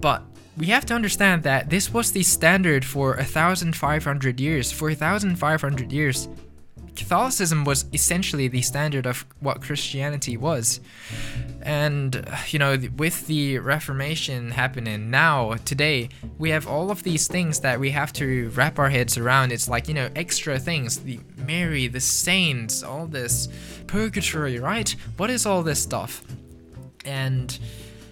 But 0.00 0.22
we 0.56 0.66
have 0.66 0.86
to 0.86 0.94
understand 0.94 1.42
that 1.42 1.70
this 1.70 1.92
was 1.92 2.12
the 2.12 2.22
standard 2.22 2.84
for 2.84 3.16
1500 3.16 4.40
years. 4.40 4.70
For 4.70 4.88
1500 4.88 5.92
years, 5.92 6.28
Catholicism 6.94 7.64
was 7.64 7.86
essentially 7.92 8.46
the 8.46 8.62
standard 8.62 9.06
of 9.06 9.24
what 9.40 9.60
Christianity 9.60 10.36
was. 10.36 10.80
And, 11.62 12.24
you 12.48 12.58
know, 12.58 12.78
with 12.96 13.26
the 13.26 13.58
Reformation 13.58 14.52
happening 14.52 15.10
now, 15.10 15.54
today, 15.64 16.10
we 16.38 16.50
have 16.50 16.68
all 16.68 16.90
of 16.90 17.02
these 17.02 17.26
things 17.26 17.60
that 17.60 17.80
we 17.80 17.90
have 17.90 18.12
to 18.14 18.50
wrap 18.50 18.78
our 18.78 18.90
heads 18.90 19.18
around. 19.18 19.50
It's 19.50 19.68
like, 19.68 19.88
you 19.88 19.94
know, 19.94 20.08
extra 20.14 20.58
things 20.58 21.00
the 21.00 21.18
Mary, 21.36 21.88
the 21.88 22.00
saints, 22.00 22.82
all 22.82 23.06
this 23.06 23.48
purgatory, 23.86 24.58
right? 24.58 24.94
What 25.16 25.30
is 25.30 25.46
all 25.46 25.62
this 25.62 25.82
stuff? 25.82 26.22
And 27.04 27.58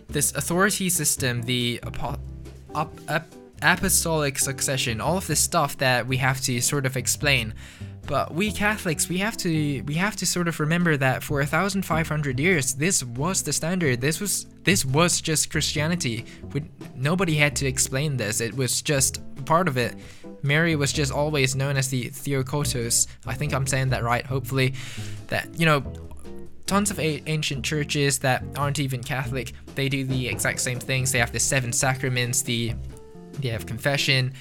this 0.08 0.34
authority 0.34 0.88
system, 0.88 1.42
the 1.42 1.80
apo- 1.84 2.18
up, 2.74 2.92
up, 3.08 3.26
apostolic 3.62 4.38
succession, 4.38 5.00
all 5.00 5.16
of 5.16 5.26
this 5.26 5.40
stuff 5.40 5.78
that 5.78 6.06
we 6.06 6.16
have 6.16 6.40
to 6.42 6.60
sort 6.60 6.84
of 6.84 6.96
explain. 6.96 7.54
But 8.06 8.34
we 8.34 8.50
Catholics, 8.50 9.08
we 9.08 9.18
have 9.18 9.36
to 9.38 9.82
we 9.82 9.94
have 9.94 10.16
to 10.16 10.26
sort 10.26 10.48
of 10.48 10.58
remember 10.58 10.96
that 10.96 11.22
for 11.22 11.36
1500 11.36 12.40
years 12.40 12.74
this 12.74 13.04
was 13.04 13.42
the 13.42 13.52
standard. 13.52 14.00
This 14.00 14.20
was 14.20 14.46
this 14.64 14.84
was 14.84 15.20
just 15.20 15.50
Christianity. 15.50 16.24
We, 16.52 16.64
nobody 16.96 17.36
had 17.36 17.54
to 17.56 17.66
explain 17.66 18.16
this. 18.16 18.40
It 18.40 18.54
was 18.56 18.82
just 18.82 19.22
part 19.44 19.68
of 19.68 19.76
it. 19.76 19.94
Mary 20.42 20.74
was 20.74 20.92
just 20.92 21.12
always 21.12 21.54
known 21.54 21.76
as 21.76 21.88
the 21.88 22.08
Theotokos. 22.08 23.06
I 23.24 23.34
think 23.34 23.54
I'm 23.54 23.68
saying 23.68 23.90
that 23.90 24.02
right. 24.02 24.26
Hopefully 24.26 24.74
that 25.28 25.48
you 25.56 25.66
know 25.66 25.84
tons 26.72 26.90
of 26.90 26.98
ancient 26.98 27.62
churches 27.62 28.18
that 28.20 28.42
aren't 28.56 28.78
even 28.78 29.02
Catholic, 29.02 29.52
they 29.74 29.90
do 29.90 30.06
the 30.06 30.26
exact 30.26 30.58
same 30.58 30.80
things. 30.80 31.12
They 31.12 31.18
have 31.18 31.30
the 31.30 31.38
seven 31.38 31.70
sacraments, 31.70 32.40
the 32.40 32.72
they 33.40 33.48
have 33.48 33.66
confession, 33.66 34.32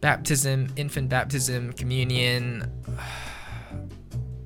baptism, 0.00 0.72
infant 0.76 1.10
baptism, 1.10 1.74
communion. 1.74 2.70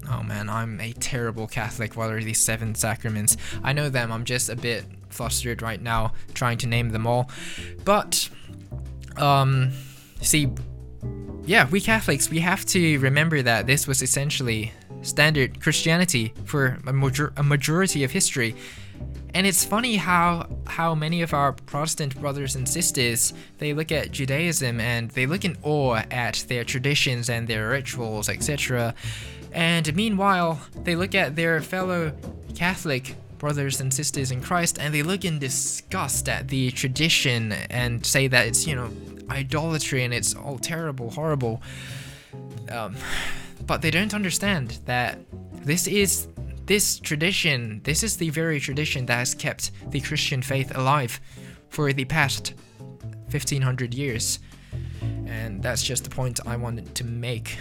Oh 0.09 0.23
man, 0.23 0.49
I'm 0.49 0.81
a 0.81 0.93
terrible 0.93 1.49
Catholic. 1.49 1.97
What 1.97 2.11
are 2.11 2.23
these 2.23 2.41
seven 2.41 2.77
sacraments? 2.77 3.37
I 3.65 3.73
know 3.73 3.89
them, 3.89 4.13
I'm 4.13 4.25
just 4.25 4.49
a 4.49 4.55
bit 4.55 4.85
flustered 5.09 5.63
right 5.63 5.83
now 5.83 6.13
trying 6.33 6.59
to 6.59 6.69
name 6.69 6.91
them 6.91 7.09
all. 7.09 7.29
But, 7.85 8.29
um, 9.17 9.73
see, 10.21 10.49
yeah, 11.45 11.69
we 11.71 11.81
Catholics, 11.81 12.31
we 12.31 12.39
have 12.39 12.65
to 12.67 12.99
remember 12.99 13.43
that 13.43 13.67
this 13.67 13.89
was 13.89 14.01
essentially 14.01 14.73
standard 15.07 15.61
Christianity 15.61 16.35
for 16.45 16.79
a, 16.87 16.93
major- 16.93 17.33
a 17.37 17.43
majority 17.43 18.05
of 18.05 18.11
history. 18.11 18.55
And 19.35 19.47
it's 19.47 19.65
funny 19.65 19.97
how 19.97 20.49
how 20.67 20.95
many 20.95 21.21
of 21.21 21.35
our 21.35 21.53
Protestant 21.53 22.19
brothers 22.19 22.57
and 22.57 22.67
sisters 22.67 23.35
they 23.59 23.75
look 23.75 23.93
at 23.93 24.11
Judaism 24.11 24.81
and 24.81 25.11
they 25.11 25.27
look 25.27 25.45
in 25.45 25.59
awe 25.63 26.03
at 26.11 26.45
their 26.49 26.65
traditions 26.65 27.29
and 27.29 27.47
their 27.47 27.69
rituals, 27.69 28.31
etc. 28.31 28.95
And 29.53 29.95
meanwhile, 29.95 30.61
they 30.85 30.97
look 30.97 31.15
at 31.15 31.37
their 31.37 31.61
fellow 31.61 32.13
Catholic 32.55 33.17
brothers 33.39 33.81
and 33.81 33.93
sisters 33.93 34.31
in 34.31 34.41
Christ 34.41 34.79
and 34.81 34.95
they 34.95 35.03
look 35.03 35.25
in 35.25 35.39
disgust 35.39 36.29
at 36.29 36.49
the 36.49 36.71
tradition 36.71 37.53
and 37.53 38.05
say 38.07 38.29
that 38.29 38.47
it's, 38.47 38.67
you 38.67 38.75
know, 38.75 38.91
idolatry 39.29 40.03
and 40.05 40.15
it's 40.15 40.35
all 40.35 40.59
terrible, 40.59 41.11
horrible. 41.11 41.61
Um, 42.71 42.97
but 43.67 43.83
they 43.83 43.91
don't 43.91 44.15
understand 44.15 44.79
that 44.87 45.19
this 45.65 45.87
is 45.87 46.29
this 46.67 46.99
tradition, 46.99 47.81
this 47.85 48.03
is 48.03 48.17
the 48.17 48.31
very 48.31 48.59
tradition 48.59 49.07
that 49.07 49.19
has 49.19 49.35
kept 49.35 49.71
the 49.91 50.01
Christian 50.01 50.43
faith 50.43 50.77
alive 50.77 51.21
for 51.69 51.93
the 51.93 52.05
past 52.05 52.55
1500 53.31 53.95
years. 53.95 54.41
And 55.27 55.63
that's 55.63 55.83
just 55.83 56.05
the 56.05 56.11
point 56.11 56.41
I 56.47 56.57
wanted 56.57 56.95
to 56.97 57.05
make. 57.05 57.57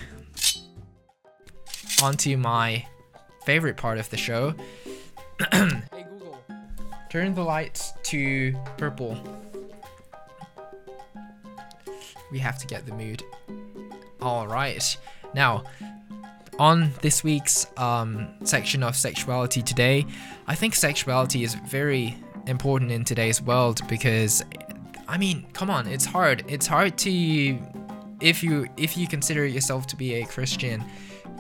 On 2.01 2.15
to 2.17 2.35
my 2.35 2.85
favorite 3.45 3.77
part 3.77 4.00
of 4.00 4.09
the 4.09 4.17
show. 4.17 4.53
hey 5.51 6.05
Google, 6.09 6.39
turn 7.09 7.35
the 7.35 7.43
lights 7.43 7.93
to 8.03 8.55
purple. 8.77 9.17
We 12.31 12.39
have 12.39 12.57
to 12.59 12.67
get 12.67 12.85
the 12.85 12.93
mood. 12.93 13.24
Alright, 14.21 14.97
now 15.33 15.63
on 16.59 16.91
this 17.01 17.24
week's 17.24 17.67
um, 17.77 18.27
section 18.43 18.83
of 18.83 18.95
sexuality 18.95 19.62
today, 19.62 20.05
I 20.47 20.55
think 20.55 20.75
sexuality 20.75 21.43
is 21.43 21.55
very 21.55 22.15
important 22.47 22.91
in 22.91 23.03
today's 23.03 23.41
world 23.41 23.81
because, 23.88 24.43
I 25.07 25.17
mean, 25.17 25.45
come 25.53 25.69
on, 25.69 25.88
it's 25.88 26.05
hard. 26.05 26.43
It's 26.47 26.67
hard 26.67 26.97
to, 27.00 27.59
if 28.21 28.43
you 28.43 28.67
if 28.77 28.97
you 28.97 29.07
consider 29.07 29.45
yourself 29.45 29.88
to 29.88 29.95
be 29.95 30.15
a 30.15 30.25
Christian, 30.25 30.83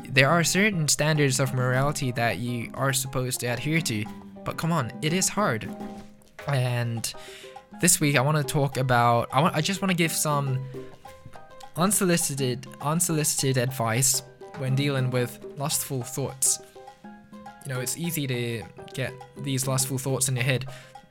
there 0.09 0.29
are 0.29 0.43
certain 0.43 0.87
standards 0.87 1.39
of 1.39 1.53
morality 1.53 2.11
that 2.11 2.39
you 2.39 2.71
are 2.73 2.93
supposed 2.93 3.39
to 3.41 3.47
adhere 3.47 3.81
to. 3.81 4.05
But 4.43 4.57
come 4.57 4.71
on, 4.71 4.91
it 5.01 5.13
is 5.13 5.29
hard. 5.29 5.73
And 6.47 7.11
this 7.81 7.99
week 7.99 8.15
I 8.15 8.21
want 8.21 8.37
to 8.37 8.43
talk 8.43 8.77
about 8.77 9.29
I 9.33 9.41
want 9.41 9.55
I 9.55 9.61
just 9.61 9.81
want 9.81 9.91
to 9.91 9.97
give 9.97 10.11
some 10.11 10.59
unsolicited 11.75 12.67
unsolicited 12.81 13.57
advice 13.57 14.21
when 14.59 14.75
dealing 14.75 15.09
with 15.09 15.39
lustful 15.57 16.03
thoughts. 16.03 16.59
You 17.03 17.73
know, 17.73 17.79
it's 17.79 17.97
easy 17.97 18.27
to 18.27 18.63
get 18.93 19.13
these 19.37 19.67
lustful 19.67 19.97
thoughts 19.97 20.29
in 20.29 20.35
your 20.35 20.45
head 20.45 20.65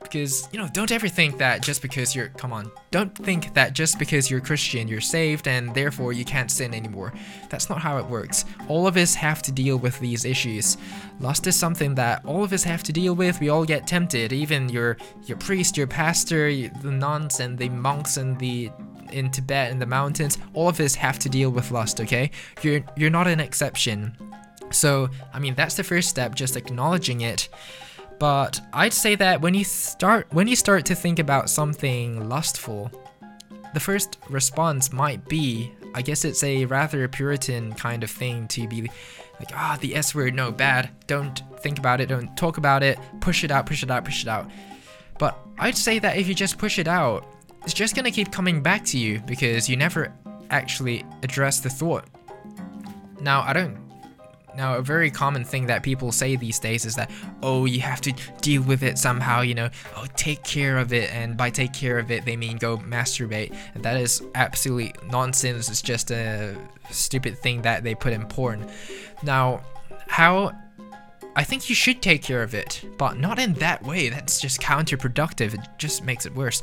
because, 0.05 0.47
you 0.51 0.59
know, 0.59 0.67
don't 0.73 0.91
ever 0.91 1.07
think 1.07 1.37
that 1.37 1.61
just 1.61 1.81
because 1.81 2.15
you're, 2.15 2.29
come 2.29 2.53
on, 2.53 2.71
don't 2.91 3.15
think 3.15 3.53
that 3.53 3.73
just 3.73 3.99
because 3.99 4.29
you're 4.29 4.39
Christian, 4.39 4.87
you're 4.87 5.01
saved 5.01 5.47
and 5.47 5.73
therefore 5.75 6.13
you 6.13 6.25
can't 6.25 6.49
sin 6.49 6.73
anymore. 6.73 7.13
That's 7.49 7.69
not 7.69 7.79
how 7.79 7.97
it 7.97 8.05
works. 8.05 8.45
All 8.67 8.87
of 8.87 8.97
us 8.97 9.15
have 9.15 9.41
to 9.43 9.51
deal 9.51 9.77
with 9.77 9.99
these 9.99 10.25
issues. 10.25 10.77
Lust 11.19 11.47
is 11.47 11.55
something 11.55 11.95
that 11.95 12.25
all 12.25 12.43
of 12.43 12.53
us 12.53 12.63
have 12.63 12.83
to 12.83 12.93
deal 12.93 13.15
with. 13.15 13.39
We 13.39 13.49
all 13.49 13.65
get 13.65 13.87
tempted, 13.87 14.33
even 14.33 14.69
your 14.69 14.97
your 15.25 15.37
priest, 15.37 15.77
your 15.77 15.87
pastor, 15.87 16.51
the 16.51 16.91
nuns 16.91 17.39
and 17.39 17.57
the 17.57 17.69
monks 17.69 18.17
and 18.17 18.37
the 18.39 18.71
in 19.11 19.29
Tibet 19.31 19.71
in 19.71 19.79
the 19.79 19.85
mountains, 19.85 20.37
all 20.53 20.67
of 20.67 20.79
us 20.79 20.95
have 20.95 21.19
to 21.19 21.29
deal 21.29 21.49
with 21.49 21.71
lust, 21.71 22.01
okay? 22.01 22.31
You're 22.61 22.83
you're 22.95 23.09
not 23.09 23.27
an 23.27 23.39
exception. 23.39 24.17
So, 24.71 25.09
I 25.33 25.39
mean, 25.39 25.55
that's 25.55 25.75
the 25.75 25.83
first 25.83 26.09
step, 26.09 26.35
just 26.35 26.55
acknowledging 26.55 27.21
it. 27.21 27.49
But 28.19 28.61
I'd 28.73 28.93
say 28.93 29.15
that 29.15 29.41
when 29.41 29.53
you 29.53 29.63
start 29.63 30.27
when 30.31 30.47
you 30.47 30.55
start 30.55 30.85
to 30.85 30.95
think 30.95 31.19
about 31.19 31.49
something 31.49 32.29
lustful, 32.29 32.89
the 33.73 33.79
first 33.79 34.17
response 34.29 34.93
might 34.93 35.27
be, 35.27 35.71
I 35.93 36.01
guess 36.01 36.23
it's 36.23 36.43
a 36.43 36.65
rather 36.65 37.07
Puritan 37.07 37.73
kind 37.73 38.03
of 38.03 38.09
thing 38.09 38.47
to 38.49 38.67
be 38.67 38.83
like, 39.39 39.51
ah, 39.53 39.77
the 39.81 39.95
S 39.95 40.15
word, 40.15 40.33
no, 40.33 40.51
bad. 40.51 40.89
Don't 41.07 41.41
think 41.59 41.77
about 41.77 41.99
it, 41.99 42.07
don't 42.07 42.35
talk 42.37 42.57
about 42.57 42.83
it, 42.83 42.97
push 43.19 43.43
it 43.43 43.51
out, 43.51 43.65
push 43.65 43.83
it 43.83 43.91
out, 43.91 44.05
push 44.05 44.21
it 44.21 44.29
out. 44.29 44.49
But 45.19 45.37
I'd 45.57 45.77
say 45.77 45.99
that 45.99 46.17
if 46.17 46.27
you 46.27 46.35
just 46.35 46.57
push 46.57 46.79
it 46.79 46.87
out, 46.87 47.25
it's 47.63 47.73
just 47.73 47.95
gonna 47.95 48.11
keep 48.11 48.31
coming 48.31 48.63
back 48.63 48.85
to 48.85 48.97
you 48.97 49.19
because 49.25 49.67
you 49.67 49.75
never 49.75 50.13
actually 50.51 51.05
address 51.21 51.59
the 51.59 51.69
thought. 51.69 52.05
Now, 53.21 53.41
I 53.41 53.53
don't. 53.53 53.84
Now, 54.55 54.77
a 54.77 54.81
very 54.81 55.11
common 55.11 55.43
thing 55.43 55.67
that 55.67 55.83
people 55.83 56.11
say 56.11 56.35
these 56.35 56.59
days 56.59 56.85
is 56.85 56.95
that, 56.95 57.11
oh, 57.43 57.65
you 57.65 57.81
have 57.81 58.01
to 58.01 58.13
deal 58.41 58.61
with 58.61 58.83
it 58.83 58.97
somehow, 58.97 59.41
you 59.41 59.53
know, 59.53 59.69
oh, 59.95 60.05
take 60.15 60.43
care 60.43 60.77
of 60.77 60.93
it. 60.93 61.11
And 61.13 61.35
by 61.35 61.49
take 61.49 61.73
care 61.73 61.99
of 61.99 62.11
it, 62.11 62.25
they 62.25 62.37
mean 62.37 62.57
go 62.57 62.77
masturbate. 62.77 63.55
And 63.73 63.83
that 63.83 63.97
is 63.97 64.21
absolutely 64.35 64.93
nonsense. 65.09 65.69
It's 65.69 65.81
just 65.81 66.11
a 66.11 66.55
stupid 66.89 67.37
thing 67.37 67.61
that 67.63 67.83
they 67.83 67.95
put 67.95 68.13
in 68.13 68.25
porn. 68.27 68.65
Now, 69.23 69.61
how 70.07 70.51
I 71.35 71.43
think 71.43 71.69
you 71.69 71.75
should 71.75 72.01
take 72.01 72.23
care 72.23 72.43
of 72.43 72.53
it, 72.53 72.83
but 72.97 73.19
not 73.19 73.39
in 73.39 73.53
that 73.55 73.83
way. 73.83 74.09
That's 74.09 74.39
just 74.39 74.61
counterproductive. 74.61 75.53
It 75.53 75.59
just 75.77 76.03
makes 76.03 76.25
it 76.25 76.33
worse. 76.33 76.61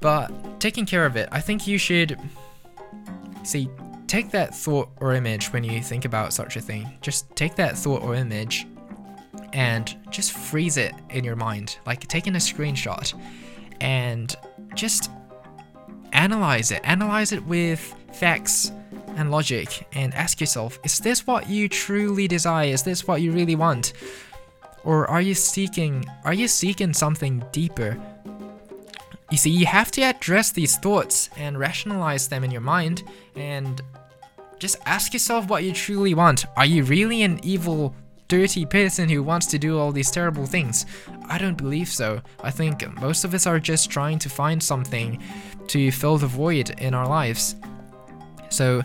But 0.00 0.60
taking 0.60 0.84
care 0.84 1.06
of 1.06 1.16
it, 1.16 1.28
I 1.32 1.40
think 1.40 1.66
you 1.66 1.78
should 1.78 2.18
see 3.44 3.68
take 4.08 4.30
that 4.30 4.54
thought 4.54 4.88
or 4.96 5.12
image 5.12 5.52
when 5.52 5.62
you 5.62 5.82
think 5.82 6.04
about 6.04 6.32
such 6.32 6.56
a 6.56 6.60
thing. 6.60 6.90
Just 7.02 7.34
take 7.36 7.54
that 7.56 7.76
thought 7.76 8.02
or 8.02 8.14
image 8.14 8.66
and 9.52 9.96
just 10.10 10.32
freeze 10.32 10.76
it 10.76 10.94
in 11.10 11.24
your 11.24 11.36
mind, 11.36 11.78
like 11.86 12.06
taking 12.08 12.34
a 12.34 12.38
screenshot 12.38 13.14
and 13.80 14.34
just 14.74 15.10
analyze 16.12 16.70
it. 16.72 16.80
Analyze 16.84 17.32
it 17.32 17.44
with 17.44 17.94
facts 18.12 18.72
and 19.16 19.30
logic 19.30 19.86
and 19.92 20.14
ask 20.14 20.40
yourself, 20.40 20.78
is 20.84 20.98
this 20.98 21.26
what 21.26 21.48
you 21.48 21.68
truly 21.68 22.26
desire? 22.26 22.68
Is 22.68 22.82
this 22.82 23.06
what 23.06 23.20
you 23.20 23.32
really 23.32 23.56
want? 23.56 23.92
Or 24.84 25.06
are 25.08 25.20
you 25.20 25.34
seeking 25.34 26.04
are 26.24 26.34
you 26.34 26.48
seeking 26.48 26.92
something 26.92 27.44
deeper? 27.52 28.00
You 29.30 29.36
see, 29.36 29.50
you 29.50 29.66
have 29.66 29.90
to 29.92 30.02
address 30.02 30.52
these 30.52 30.76
thoughts 30.76 31.28
and 31.36 31.58
rationalize 31.58 32.28
them 32.28 32.44
in 32.44 32.50
your 32.50 32.62
mind 32.62 33.02
and 33.36 33.82
just 34.58 34.78
ask 34.86 35.12
yourself 35.12 35.48
what 35.48 35.64
you 35.64 35.72
truly 35.72 36.14
want. 36.14 36.46
Are 36.56 36.64
you 36.64 36.82
really 36.84 37.22
an 37.22 37.38
evil, 37.42 37.94
dirty 38.28 38.64
person 38.64 39.08
who 39.08 39.22
wants 39.22 39.46
to 39.48 39.58
do 39.58 39.78
all 39.78 39.92
these 39.92 40.10
terrible 40.10 40.46
things? 40.46 40.86
I 41.26 41.36
don't 41.36 41.58
believe 41.58 41.88
so. 41.88 42.22
I 42.42 42.50
think 42.50 42.90
most 43.00 43.24
of 43.24 43.34
us 43.34 43.46
are 43.46 43.60
just 43.60 43.90
trying 43.90 44.18
to 44.20 44.30
find 44.30 44.62
something 44.62 45.22
to 45.68 45.92
fill 45.92 46.16
the 46.16 46.26
void 46.26 46.70
in 46.80 46.94
our 46.94 47.06
lives. 47.06 47.54
So 48.48 48.82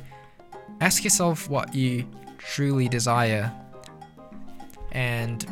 ask 0.82 1.06
yourself 1.06 1.50
what 1.50 1.74
you 1.74 2.06
truly 2.38 2.90
desire. 2.90 3.50
And 4.92 5.46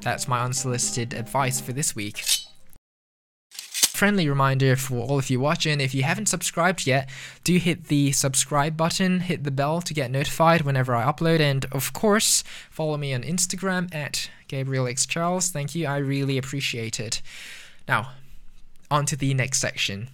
that's 0.00 0.26
my 0.26 0.40
unsolicited 0.40 1.12
advice 1.12 1.60
for 1.60 1.74
this 1.74 1.94
week 1.94 2.24
friendly 3.98 4.28
reminder 4.28 4.76
for 4.76 4.98
all 4.98 5.18
of 5.18 5.28
you 5.28 5.40
watching. 5.40 5.80
If 5.80 5.92
you 5.92 6.04
haven't 6.04 6.26
subscribed 6.26 6.86
yet 6.86 7.10
do 7.42 7.56
hit 7.56 7.84
the 7.84 8.12
subscribe 8.12 8.76
button 8.76 9.20
hit 9.20 9.42
the 9.42 9.50
bell 9.50 9.80
to 9.80 9.92
get 9.92 10.10
notified 10.10 10.62
whenever 10.62 10.94
i 10.94 11.04
upload 11.04 11.40
and 11.40 11.66
of 11.72 11.92
course 11.92 12.44
follow 12.70 12.96
me 12.96 13.12
on 13.12 13.22
instagram 13.22 13.92
at 13.94 14.30
gabriel 14.46 14.86
x 14.86 15.06
charles 15.06 15.50
thank 15.50 15.74
you 15.74 15.86
i 15.86 15.96
really 15.96 16.38
appreciate 16.38 17.00
it. 17.00 17.22
Now 17.88 18.10
on 18.90 19.04
to 19.06 19.16
the 19.16 19.34
next 19.34 19.58
section. 19.58 20.08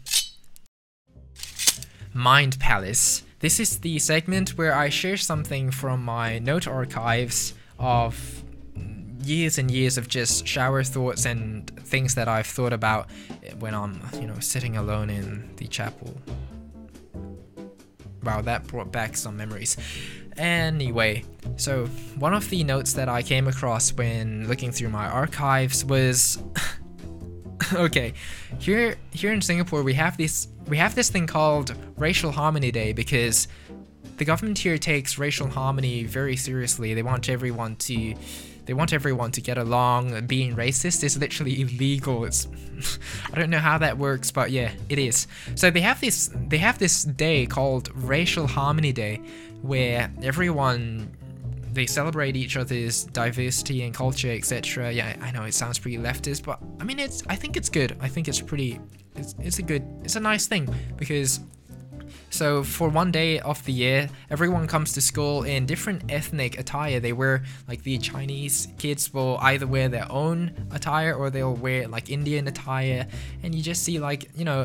Mind 2.12 2.58
palace. 2.58 3.22
This 3.40 3.60
is 3.60 3.80
the 3.80 3.98
segment 3.98 4.56
where 4.56 4.74
i 4.74 4.88
share 4.88 5.18
something 5.18 5.70
from 5.70 6.02
my 6.04 6.38
note 6.38 6.66
archives 6.66 7.52
of 7.78 8.43
years 9.24 9.58
and 9.58 9.70
years 9.70 9.98
of 9.98 10.08
just 10.08 10.46
shower 10.46 10.82
thoughts 10.82 11.26
and 11.26 11.68
things 11.80 12.14
that 12.14 12.28
I've 12.28 12.46
thought 12.46 12.72
about 12.72 13.08
when 13.58 13.74
I'm, 13.74 14.00
you 14.20 14.26
know, 14.26 14.38
sitting 14.40 14.76
alone 14.76 15.10
in 15.10 15.54
the 15.56 15.66
chapel. 15.66 16.14
Wow, 18.22 18.40
that 18.42 18.66
brought 18.66 18.90
back 18.90 19.16
some 19.16 19.36
memories. 19.36 19.76
Anyway, 20.36 21.24
so 21.56 21.86
one 22.18 22.34
of 22.34 22.48
the 22.50 22.64
notes 22.64 22.94
that 22.94 23.08
I 23.08 23.22
came 23.22 23.46
across 23.46 23.92
when 23.92 24.48
looking 24.48 24.72
through 24.72 24.88
my 24.88 25.06
archives 25.06 25.84
was 25.84 26.42
okay, 27.74 28.14
here 28.58 28.96
here 29.12 29.32
in 29.32 29.40
Singapore 29.40 29.82
we 29.82 29.94
have 29.94 30.16
this 30.16 30.48
we 30.66 30.76
have 30.78 30.94
this 30.94 31.10
thing 31.10 31.26
called 31.26 31.74
Racial 31.96 32.32
Harmony 32.32 32.72
Day 32.72 32.92
because 32.92 33.46
the 34.16 34.24
government 34.24 34.58
here 34.58 34.78
takes 34.78 35.18
racial 35.18 35.48
harmony 35.48 36.04
very 36.04 36.36
seriously. 36.36 36.94
They 36.94 37.02
want 37.02 37.28
everyone 37.28 37.76
to 37.76 38.14
they 38.66 38.74
want 38.74 38.92
everyone 38.92 39.30
to 39.32 39.40
get 39.40 39.58
along. 39.58 40.26
Being 40.26 40.56
racist 40.56 41.04
is 41.04 41.16
literally 41.18 41.60
illegal. 41.60 42.24
It's 42.24 42.48
I 43.32 43.38
don't 43.38 43.50
know 43.50 43.58
how 43.58 43.78
that 43.78 43.98
works, 43.98 44.30
but 44.30 44.50
yeah, 44.50 44.72
it 44.88 44.98
is. 44.98 45.26
So 45.54 45.70
they 45.70 45.80
have 45.80 46.00
this 46.00 46.30
they 46.34 46.58
have 46.58 46.78
this 46.78 47.04
day 47.04 47.46
called 47.46 47.90
Racial 47.94 48.46
Harmony 48.46 48.92
Day 48.92 49.20
where 49.62 50.10
everyone 50.22 51.10
they 51.72 51.86
celebrate 51.86 52.36
each 52.36 52.56
other's 52.56 53.04
diversity 53.04 53.82
and 53.82 53.92
culture, 53.92 54.30
etc. 54.30 54.92
Yeah, 54.92 55.16
I 55.20 55.32
know 55.32 55.42
it 55.42 55.54
sounds 55.54 55.78
pretty 55.78 55.98
leftist, 55.98 56.44
but 56.44 56.60
I 56.80 56.84
mean 56.84 56.98
it's 56.98 57.22
I 57.26 57.36
think 57.36 57.56
it's 57.56 57.68
good. 57.68 57.96
I 58.00 58.08
think 58.08 58.28
it's 58.28 58.40
pretty 58.40 58.80
it's, 59.16 59.34
it's 59.40 59.58
a 59.58 59.62
good 59.62 59.84
it's 60.04 60.16
a 60.16 60.20
nice 60.20 60.46
thing 60.46 60.72
because 60.96 61.40
so 62.30 62.64
for 62.64 62.88
one 62.88 63.12
day 63.12 63.38
of 63.38 63.64
the 63.64 63.72
year, 63.72 64.08
everyone 64.28 64.66
comes 64.66 64.92
to 64.94 65.00
school 65.00 65.44
in 65.44 65.66
different 65.66 66.10
ethnic 66.10 66.58
attire. 66.58 66.98
They 66.98 67.12
wear 67.12 67.44
like 67.68 67.84
the 67.84 67.96
Chinese 67.98 68.66
kids 68.76 69.14
will 69.14 69.38
either 69.40 69.68
wear 69.68 69.88
their 69.88 70.10
own 70.10 70.52
attire 70.72 71.14
or 71.14 71.30
they'll 71.30 71.54
wear 71.54 71.86
like 71.86 72.10
Indian 72.10 72.48
attire, 72.48 73.06
and 73.44 73.54
you 73.54 73.62
just 73.62 73.84
see 73.84 74.00
like 74.00 74.30
you 74.34 74.44
know 74.44 74.64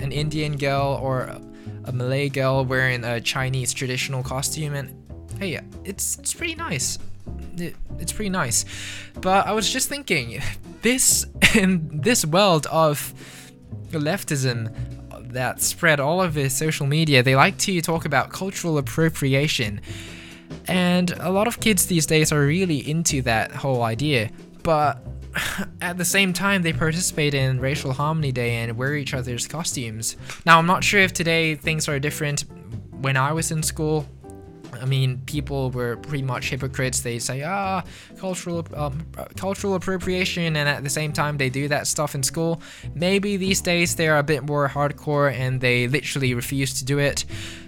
an 0.00 0.12
Indian 0.12 0.56
girl 0.56 0.98
or 1.02 1.38
a 1.84 1.92
Malay 1.92 2.28
girl 2.28 2.64
wearing 2.64 3.02
a 3.04 3.20
Chinese 3.20 3.72
traditional 3.72 4.22
costume, 4.22 4.74
and 4.74 4.90
hey, 5.38 5.60
it's 5.84 6.18
it's 6.18 6.34
pretty 6.34 6.54
nice. 6.54 6.98
It, 7.56 7.76
it's 7.98 8.12
pretty 8.12 8.30
nice, 8.30 8.66
but 9.20 9.46
I 9.46 9.52
was 9.52 9.72
just 9.72 9.88
thinking, 9.88 10.42
this 10.82 11.24
in 11.54 12.00
this 12.02 12.26
world 12.26 12.66
of 12.66 13.14
leftism 13.90 14.74
that 15.34 15.60
spread 15.60 16.00
all 16.00 16.20
over 16.20 16.48
social 16.48 16.86
media, 16.86 17.22
they 17.22 17.36
like 17.36 17.58
to 17.58 17.80
talk 17.80 18.04
about 18.04 18.30
cultural 18.30 18.78
appropriation. 18.78 19.80
And 20.66 21.10
a 21.20 21.30
lot 21.30 21.46
of 21.46 21.60
kids 21.60 21.86
these 21.86 22.06
days 22.06 22.32
are 22.32 22.44
really 22.44 22.78
into 22.88 23.22
that 23.22 23.52
whole 23.52 23.82
idea. 23.82 24.30
But 24.62 24.98
at 25.80 25.98
the 25.98 26.04
same 26.04 26.32
time, 26.32 26.62
they 26.62 26.72
participate 26.72 27.34
in 27.34 27.60
Racial 27.60 27.92
Harmony 27.92 28.32
Day 28.32 28.56
and 28.56 28.76
wear 28.76 28.94
each 28.94 29.14
other's 29.14 29.46
costumes. 29.46 30.16
Now, 30.46 30.58
I'm 30.58 30.66
not 30.66 30.82
sure 30.84 31.00
if 31.00 31.12
today 31.12 31.54
things 31.54 31.88
are 31.88 31.98
different. 31.98 32.44
When 33.00 33.16
I 33.16 33.32
was 33.32 33.50
in 33.50 33.62
school, 33.62 34.08
I 34.80 34.84
mean, 34.84 35.22
people 35.26 35.70
were 35.70 35.96
pretty 35.96 36.22
much 36.22 36.50
hypocrites. 36.50 37.00
They 37.00 37.18
say, 37.18 37.42
ah, 37.42 37.82
cultural 38.18 38.66
um, 38.74 39.06
cultural 39.36 39.74
appropriation, 39.74 40.56
and 40.56 40.68
at 40.68 40.82
the 40.84 40.90
same 40.90 41.12
time, 41.12 41.36
they 41.36 41.50
do 41.50 41.68
that 41.68 41.86
stuff 41.86 42.14
in 42.14 42.22
school. 42.22 42.60
Maybe 42.94 43.36
these 43.36 43.60
days 43.60 43.96
they're 43.96 44.18
a 44.18 44.22
bit 44.22 44.44
more 44.44 44.68
hardcore 44.68 45.32
and 45.32 45.60
they 45.60 45.88
literally 45.88 46.34
refuse 46.34 46.74
to 46.78 46.84
do 46.84 46.98
it. 46.98 47.24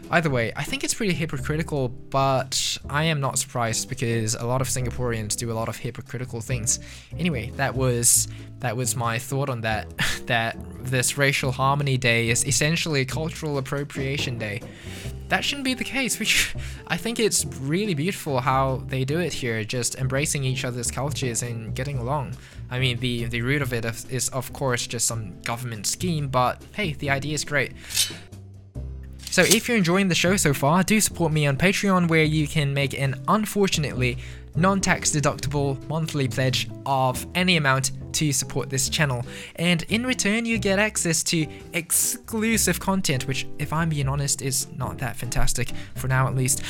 Either 0.08 0.30
way, 0.30 0.52
I 0.54 0.62
think 0.62 0.84
it's 0.84 0.94
pretty 0.94 1.14
hypocritical, 1.14 1.88
but 1.88 2.78
I 2.88 3.04
am 3.04 3.20
not 3.20 3.38
surprised 3.38 3.88
because 3.88 4.36
a 4.36 4.46
lot 4.46 4.60
of 4.60 4.68
Singaporeans 4.68 5.36
do 5.36 5.50
a 5.50 5.54
lot 5.54 5.68
of 5.68 5.76
hypocritical 5.76 6.40
things. 6.40 6.78
Anyway, 7.18 7.50
that 7.56 7.74
was 7.74 8.28
that 8.60 8.76
was 8.76 8.94
my 8.94 9.18
thought 9.18 9.48
on 9.48 9.62
that. 9.62 9.86
that 10.26 10.56
this 10.80 11.16
racial 11.16 11.52
harmony 11.52 11.96
day 11.96 12.28
is 12.28 12.44
essentially 12.46 13.00
a 13.02 13.04
cultural 13.04 13.58
appropriation 13.58 14.38
day. 14.38 14.60
That 15.28 15.44
shouldn't 15.44 15.64
be 15.64 15.74
the 15.74 15.84
case. 15.84 16.18
Which 16.20 16.54
I 16.86 16.96
think 16.96 17.18
it's 17.18 17.44
really 17.44 17.94
beautiful 17.94 18.40
how 18.40 18.82
they 18.88 19.04
do 19.04 19.18
it 19.18 19.32
here, 19.32 19.64
just 19.64 19.96
embracing 19.96 20.44
each 20.44 20.64
other's 20.64 20.90
cultures 20.90 21.42
and 21.42 21.74
getting 21.74 21.98
along. 21.98 22.36
I 22.70 22.78
mean, 22.78 22.98
the 22.98 23.24
the 23.26 23.42
root 23.42 23.62
of 23.62 23.72
it 23.72 23.84
is 24.10 24.28
of 24.30 24.52
course 24.52 24.86
just 24.86 25.06
some 25.06 25.40
government 25.42 25.86
scheme, 25.86 26.28
but 26.28 26.62
hey, 26.74 26.92
the 26.94 27.10
idea 27.10 27.34
is 27.34 27.44
great. 27.44 27.72
So 29.30 29.42
if 29.42 29.68
you're 29.68 29.76
enjoying 29.76 30.08
the 30.08 30.14
show 30.14 30.36
so 30.36 30.54
far, 30.54 30.82
do 30.82 30.98
support 30.98 31.30
me 31.30 31.46
on 31.46 31.58
Patreon 31.58 32.08
where 32.08 32.24
you 32.24 32.48
can 32.48 32.72
make 32.72 32.98
an 32.98 33.22
unfortunately 33.28 34.16
non-tax 34.56 35.10
deductible 35.10 35.86
monthly 35.88 36.28
pledge 36.28 36.68
of 36.84 37.26
any 37.34 37.56
amount 37.56 37.92
to 38.14 38.32
support 38.32 38.70
this 38.70 38.88
channel. 38.88 39.24
And 39.56 39.82
in 39.84 40.06
return, 40.06 40.46
you 40.46 40.58
get 40.58 40.78
access 40.78 41.22
to 41.24 41.46
exclusive 41.72 42.80
content, 42.80 43.26
which, 43.28 43.46
if 43.58 43.72
I'm 43.72 43.90
being 43.90 44.08
honest, 44.08 44.42
is 44.42 44.66
not 44.76 44.98
that 44.98 45.16
fantastic, 45.16 45.70
for 45.94 46.08
now 46.08 46.26
at 46.26 46.34
least. 46.34 46.62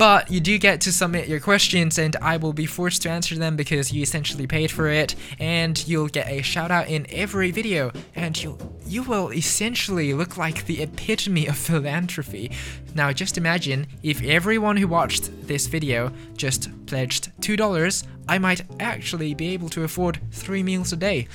But 0.00 0.30
you 0.30 0.40
do 0.40 0.56
get 0.56 0.80
to 0.82 0.92
submit 0.92 1.28
your 1.28 1.40
questions 1.40 1.98
and 1.98 2.16
I 2.22 2.38
will 2.38 2.54
be 2.54 2.64
forced 2.64 3.02
to 3.02 3.10
answer 3.10 3.34
them 3.34 3.54
because 3.54 3.92
you 3.92 4.00
essentially 4.00 4.46
paid 4.46 4.70
for 4.70 4.88
it 4.88 5.14
and 5.38 5.86
you'll 5.86 6.08
get 6.08 6.26
a 6.26 6.40
shout 6.40 6.70
out 6.70 6.88
in 6.88 7.06
every 7.10 7.50
video 7.50 7.92
and 8.14 8.42
you'll 8.42 8.56
you 8.90 9.04
will 9.04 9.32
essentially 9.32 10.12
look 10.12 10.36
like 10.36 10.66
the 10.66 10.82
epitome 10.82 11.46
of 11.46 11.56
philanthropy. 11.56 12.50
Now 12.94 13.12
just 13.12 13.38
imagine 13.38 13.86
if 14.02 14.20
everyone 14.24 14.76
who 14.76 14.88
watched 14.88 15.46
this 15.46 15.68
video 15.68 16.12
just 16.36 16.68
pledged 16.86 17.30
$2, 17.40 18.06
I 18.28 18.38
might 18.38 18.62
actually 18.80 19.32
be 19.34 19.50
able 19.50 19.68
to 19.70 19.84
afford 19.84 20.18
3 20.32 20.64
meals 20.64 20.92
a 20.92 20.96
day. 20.96 21.28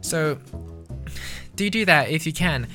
So 0.00 0.38
do 1.54 1.70
do 1.70 1.84
that 1.84 2.10
if 2.10 2.26
you 2.26 2.32
can. 2.32 2.66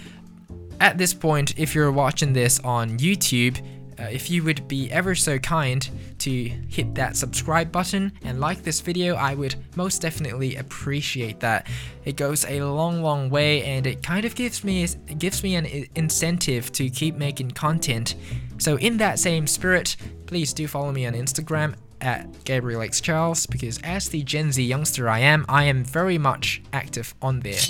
At 0.79 0.97
this 0.97 1.13
point, 1.13 1.59
if 1.59 1.75
you're 1.75 1.91
watching 1.91 2.31
this 2.31 2.59
on 2.61 2.97
YouTube, 2.97 3.61
uh, 4.01 4.05
if 4.05 4.31
you 4.31 4.43
would 4.43 4.67
be 4.67 4.91
ever 4.91 5.13
so 5.13 5.37
kind 5.37 5.87
to 6.19 6.31
hit 6.31 6.95
that 6.95 7.15
subscribe 7.15 7.71
button 7.71 8.11
and 8.23 8.39
like 8.39 8.63
this 8.63 8.81
video, 8.81 9.15
I 9.15 9.35
would 9.35 9.55
most 9.75 10.01
definitely 10.01 10.55
appreciate 10.55 11.39
that. 11.41 11.67
It 12.03 12.15
goes 12.15 12.45
a 12.45 12.63
long, 12.63 13.03
long 13.03 13.29
way, 13.29 13.63
and 13.63 13.85
it 13.85 14.01
kind 14.01 14.25
of 14.25 14.33
gives 14.33 14.63
me 14.63 14.87
gives 15.17 15.43
me 15.43 15.55
an 15.55 15.67
incentive 15.95 16.71
to 16.73 16.89
keep 16.89 17.15
making 17.15 17.51
content. 17.51 18.15
So 18.57 18.77
in 18.77 18.97
that 18.97 19.19
same 19.19 19.45
spirit, 19.45 19.97
please 20.25 20.53
do 20.53 20.67
follow 20.67 20.91
me 20.91 21.05
on 21.05 21.13
Instagram 21.13 21.75
at 21.99 22.43
Gabriel 22.43 22.81
X 22.81 23.01
Charles 23.01 23.45
because 23.45 23.79
as 23.83 24.09
the 24.09 24.23
Gen 24.23 24.51
Z 24.51 24.63
youngster 24.63 25.07
I 25.07 25.19
am, 25.19 25.45
I 25.47 25.65
am 25.65 25.83
very 25.83 26.17
much 26.17 26.63
active 26.73 27.13
on 27.21 27.41
there. 27.41 27.61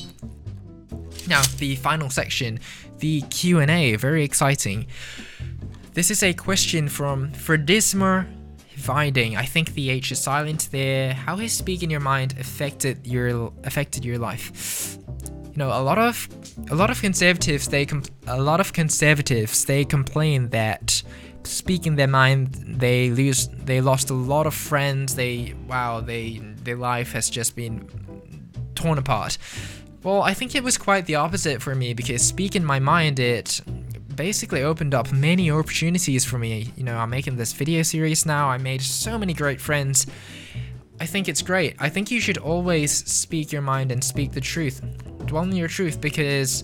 Now, 1.28 1.41
the 1.58 1.76
final 1.76 2.10
section, 2.10 2.60
the 3.00 3.22
Q&A, 3.30 3.96
very 3.96 4.24
exciting. 4.24 4.88
This 5.94 6.10
is 6.10 6.24
a 6.24 6.34
question 6.34 6.88
from 6.88 7.32
Fredismer 7.32 8.26
Viding. 8.78 9.36
I 9.36 9.44
think 9.44 9.74
the 9.74 9.90
H 9.90 10.14
is 10.14 10.20
silent 10.20 10.70
there. 10.72 11.14
How 11.14 11.36
has 11.36 11.52
speaking 11.52 11.92
your 11.92 12.00
mind 12.00 12.34
affected 12.40 13.06
your 13.06 13.52
affected 13.66 14.06
your 14.06 14.18
life? 14.18 14.98
You 15.18 15.58
know, 15.58 15.68
a 15.68 15.84
lot 15.84 15.98
of 15.98 16.30
a 16.70 16.76
lot 16.76 16.92
of 16.92 17.02
conservatives 17.02 17.68
they 17.68 17.86
a 18.28 18.42
lot 18.42 18.62
of 18.62 18.72
conservatives 18.72 19.66
they 19.66 19.84
complain 19.84 20.48
that 20.52 21.04
speaking 21.44 21.98
their 21.98 22.08
mind 22.08 22.54
they 22.80 23.10
lose 23.10 23.50
they 23.50 23.82
lost 23.82 24.10
a 24.12 24.14
lot 24.14 24.48
of 24.48 24.54
friends. 24.54 25.16
They 25.16 25.56
wow, 25.68 26.00
they 26.00 26.40
their 26.64 26.78
life 26.78 27.12
has 27.12 27.30
just 27.30 27.54
been 27.54 27.86
torn 28.76 28.98
apart. 28.98 29.38
Well, 30.04 30.22
I 30.22 30.34
think 30.34 30.56
it 30.56 30.64
was 30.64 30.78
quite 30.78 31.06
the 31.06 31.16
opposite 31.16 31.62
for 31.62 31.76
me 31.76 31.94
because 31.94 32.22
speaking 32.26 32.64
my 32.64 32.80
mind 32.80 33.20
it 33.20 33.60
basically 34.15 34.63
opened 34.63 34.93
up 34.93 35.12
many 35.12 35.52
opportunities 35.52 36.26
for 36.26 36.38
me. 36.38 36.71
You 36.76 36.84
know, 36.84 36.97
I'm 36.97 37.10
making 37.10 37.36
this 37.36 37.54
video 37.54 37.84
series 37.84 38.26
now, 38.26 38.50
I 38.50 38.58
made 38.58 38.82
so 38.82 39.17
many 39.17 39.34
great 39.34 39.62
friends. 39.62 40.08
I 41.00 41.06
think 41.06 41.28
it's 41.28 41.41
great. 41.41 41.76
I 41.80 41.89
think 41.89 42.12
you 42.12 42.19
should 42.21 42.38
always 42.38 42.91
speak 42.91 43.52
your 43.52 43.62
mind 43.63 43.91
and 43.91 44.04
speak 44.04 44.34
the 44.34 44.41
truth. 44.41 44.82
Dwell 45.26 45.43
on 45.43 45.56
your 45.56 45.67
truth 45.67 46.00
because 46.00 46.63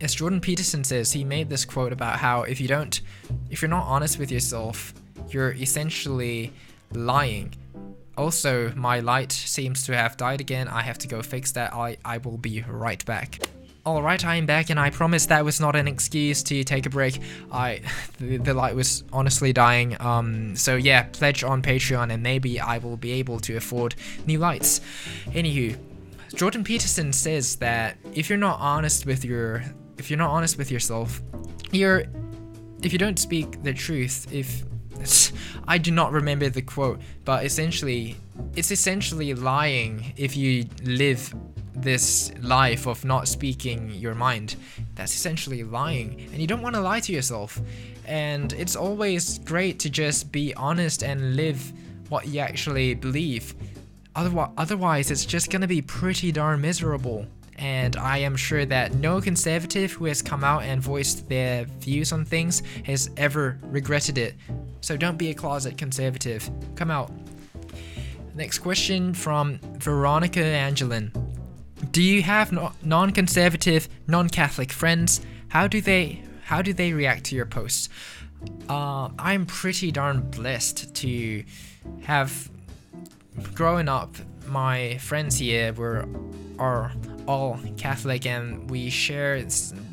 as 0.00 0.14
Jordan 0.14 0.40
Peterson 0.40 0.84
says, 0.84 1.12
he 1.12 1.24
made 1.24 1.48
this 1.48 1.64
quote 1.64 1.92
about 1.92 2.18
how 2.18 2.42
if 2.42 2.60
you 2.60 2.68
don't 2.68 3.00
if 3.50 3.62
you're 3.62 3.68
not 3.68 3.86
honest 3.86 4.18
with 4.18 4.30
yourself, 4.30 4.94
you're 5.30 5.52
essentially 5.52 6.52
lying. 6.92 7.54
Also, 8.16 8.72
my 8.74 9.00
light 9.00 9.32
seems 9.32 9.84
to 9.86 9.96
have 9.96 10.16
died 10.16 10.40
again. 10.40 10.68
I 10.68 10.82
have 10.82 10.98
to 10.98 11.08
go 11.08 11.20
fix 11.22 11.52
that. 11.52 11.74
I, 11.74 11.98
I 12.04 12.18
will 12.18 12.38
be 12.38 12.62
right 12.68 13.04
back. 13.04 13.40
Alright, 13.86 14.24
I 14.24 14.34
am 14.34 14.46
back 14.46 14.68
and 14.68 14.80
I 14.80 14.90
promise 14.90 15.26
that 15.26 15.44
was 15.44 15.60
not 15.60 15.76
an 15.76 15.86
excuse 15.86 16.42
to 16.42 16.64
take 16.64 16.86
a 16.86 16.90
break. 16.90 17.20
I, 17.52 17.82
the, 18.18 18.38
the, 18.38 18.52
light 18.52 18.74
was 18.74 19.04
honestly 19.12 19.52
dying. 19.52 19.96
Um, 20.00 20.56
so 20.56 20.74
yeah, 20.74 21.04
pledge 21.04 21.44
on 21.44 21.62
Patreon 21.62 22.12
and 22.12 22.20
maybe 22.20 22.58
I 22.58 22.78
will 22.78 22.96
be 22.96 23.12
able 23.12 23.38
to 23.40 23.56
afford 23.56 23.94
new 24.26 24.40
lights. 24.40 24.80
Anywho, 25.26 25.78
Jordan 26.34 26.64
Peterson 26.64 27.12
says 27.12 27.56
that 27.56 27.96
if 28.12 28.28
you're 28.28 28.38
not 28.38 28.58
honest 28.58 29.06
with 29.06 29.24
your, 29.24 29.62
if 29.98 30.10
you're 30.10 30.18
not 30.18 30.30
honest 30.30 30.58
with 30.58 30.72
yourself, 30.72 31.22
you're, 31.70 32.06
if 32.82 32.92
you 32.92 32.98
don't 32.98 33.20
speak 33.20 33.62
the 33.62 33.72
truth, 33.72 34.26
if 34.32 34.64
I 35.68 35.78
do 35.78 35.92
not 35.92 36.10
remember 36.10 36.48
the 36.48 36.62
quote, 36.62 37.00
but 37.24 37.44
essentially, 37.44 38.16
it's 38.56 38.72
essentially 38.72 39.32
lying 39.32 40.12
if 40.16 40.36
you 40.36 40.64
live 40.82 41.32
this 41.76 42.32
life 42.40 42.86
of 42.86 43.04
not 43.04 43.28
speaking 43.28 43.90
your 43.90 44.14
mind. 44.14 44.56
That's 44.94 45.14
essentially 45.14 45.62
lying, 45.62 46.28
and 46.32 46.40
you 46.40 46.46
don't 46.46 46.62
want 46.62 46.74
to 46.74 46.80
lie 46.80 47.00
to 47.00 47.12
yourself. 47.12 47.60
And 48.06 48.52
it's 48.52 48.76
always 48.76 49.38
great 49.40 49.78
to 49.80 49.90
just 49.90 50.32
be 50.32 50.54
honest 50.54 51.02
and 51.02 51.36
live 51.36 51.72
what 52.08 52.28
you 52.28 52.40
actually 52.40 52.94
believe. 52.94 53.54
Otherwise, 54.14 55.10
it's 55.10 55.26
just 55.26 55.50
gonna 55.50 55.66
be 55.66 55.82
pretty 55.82 56.32
darn 56.32 56.60
miserable. 56.60 57.26
And 57.58 57.96
I 57.96 58.18
am 58.18 58.36
sure 58.36 58.64
that 58.66 58.94
no 58.94 59.20
conservative 59.20 59.92
who 59.92 60.04
has 60.06 60.22
come 60.22 60.44
out 60.44 60.62
and 60.62 60.80
voiced 60.80 61.28
their 61.28 61.64
views 61.80 62.12
on 62.12 62.24
things 62.24 62.62
has 62.84 63.10
ever 63.16 63.58
regretted 63.62 64.18
it. 64.18 64.34
So 64.82 64.96
don't 64.96 65.16
be 65.16 65.30
a 65.30 65.34
closet 65.34 65.76
conservative. 65.78 66.50
Come 66.74 66.90
out. 66.90 67.10
Next 68.34 68.58
question 68.58 69.14
from 69.14 69.58
Veronica 69.78 70.40
Angelin. 70.40 71.10
Do 71.90 72.02
you 72.02 72.22
have 72.22 72.52
no- 72.52 72.72
non-conservative, 72.82 73.88
non-Catholic 74.06 74.72
friends? 74.72 75.20
How 75.48 75.66
do 75.66 75.80
they 75.80 76.22
how 76.44 76.62
do 76.62 76.72
they 76.72 76.92
react 76.92 77.24
to 77.24 77.34
your 77.34 77.46
posts? 77.46 77.88
Uh, 78.68 79.08
I'm 79.18 79.46
pretty 79.46 79.90
darn 79.90 80.20
blessed 80.30 80.94
to 80.96 81.44
have 82.02 82.48
growing 83.54 83.88
up. 83.88 84.14
My 84.46 84.96
friends 84.98 85.38
here 85.38 85.72
were 85.72 86.06
are 86.58 86.92
all 87.26 87.58
Catholic, 87.76 88.26
and 88.26 88.70
we 88.70 88.88
share, 88.88 89.44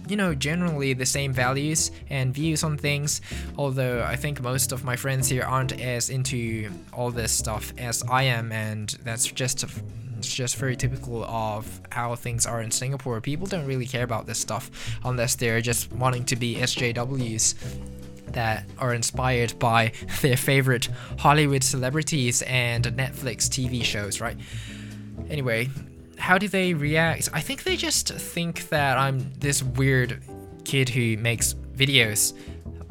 you 0.08 0.16
know, 0.16 0.36
generally 0.36 0.94
the 0.94 1.06
same 1.06 1.34
values 1.34 1.92
and 2.10 2.34
views 2.34 2.64
on 2.64 2.78
things. 2.78 3.22
Although 3.58 4.04
I 4.04 4.16
think 4.16 4.42
most 4.42 4.72
of 4.72 4.84
my 4.84 4.96
friends 4.96 5.28
here 5.28 5.44
aren't 5.44 5.80
as 5.82 6.10
into 6.10 6.70
all 6.94 7.10
this 7.12 7.32
stuff 7.32 7.74
as 7.78 8.04
I 8.04 8.24
am, 8.24 8.52
and 8.52 8.90
that's 9.04 9.26
just 9.26 9.66
it's 10.24 10.34
just 10.34 10.56
very 10.56 10.76
typical 10.76 11.26
of 11.26 11.82
how 11.92 12.16
things 12.16 12.46
are 12.46 12.62
in 12.62 12.72
Singapore. 12.72 13.20
People 13.20 13.46
don't 13.46 13.66
really 13.66 13.86
care 13.86 14.04
about 14.04 14.26
this 14.26 14.40
stuff 14.40 14.72
unless 15.04 15.36
they're 15.36 15.62
just 15.62 15.92
wanting 15.92 16.24
to 16.26 16.36
be 16.38 16.56
SJWs 16.56 17.56
that 18.28 18.66
are 18.80 18.94
inspired 18.94 19.60
by 19.60 19.92
their 20.22 20.38
favorite 20.38 20.88
Hollywood 21.20 21.64
celebrities 21.64 22.42
and 22.44 22.86
Netflix 22.86 23.50
TV 23.50 23.84
shows, 23.84 24.22
right? 24.22 24.38
Anyway, 25.30 25.70
how 26.18 26.38
do 26.38 26.48
they 26.48 26.74
react? 26.74 27.30
I 27.34 27.42
think 27.42 27.64
they 27.64 27.76
just 27.76 28.14
think 28.14 28.70
that 28.70 28.98
I'm 28.98 29.30
this 29.40 29.62
weird 29.62 30.24
kid 30.64 30.88
who 30.88 31.18
makes 31.18 31.54
videos 31.76 32.34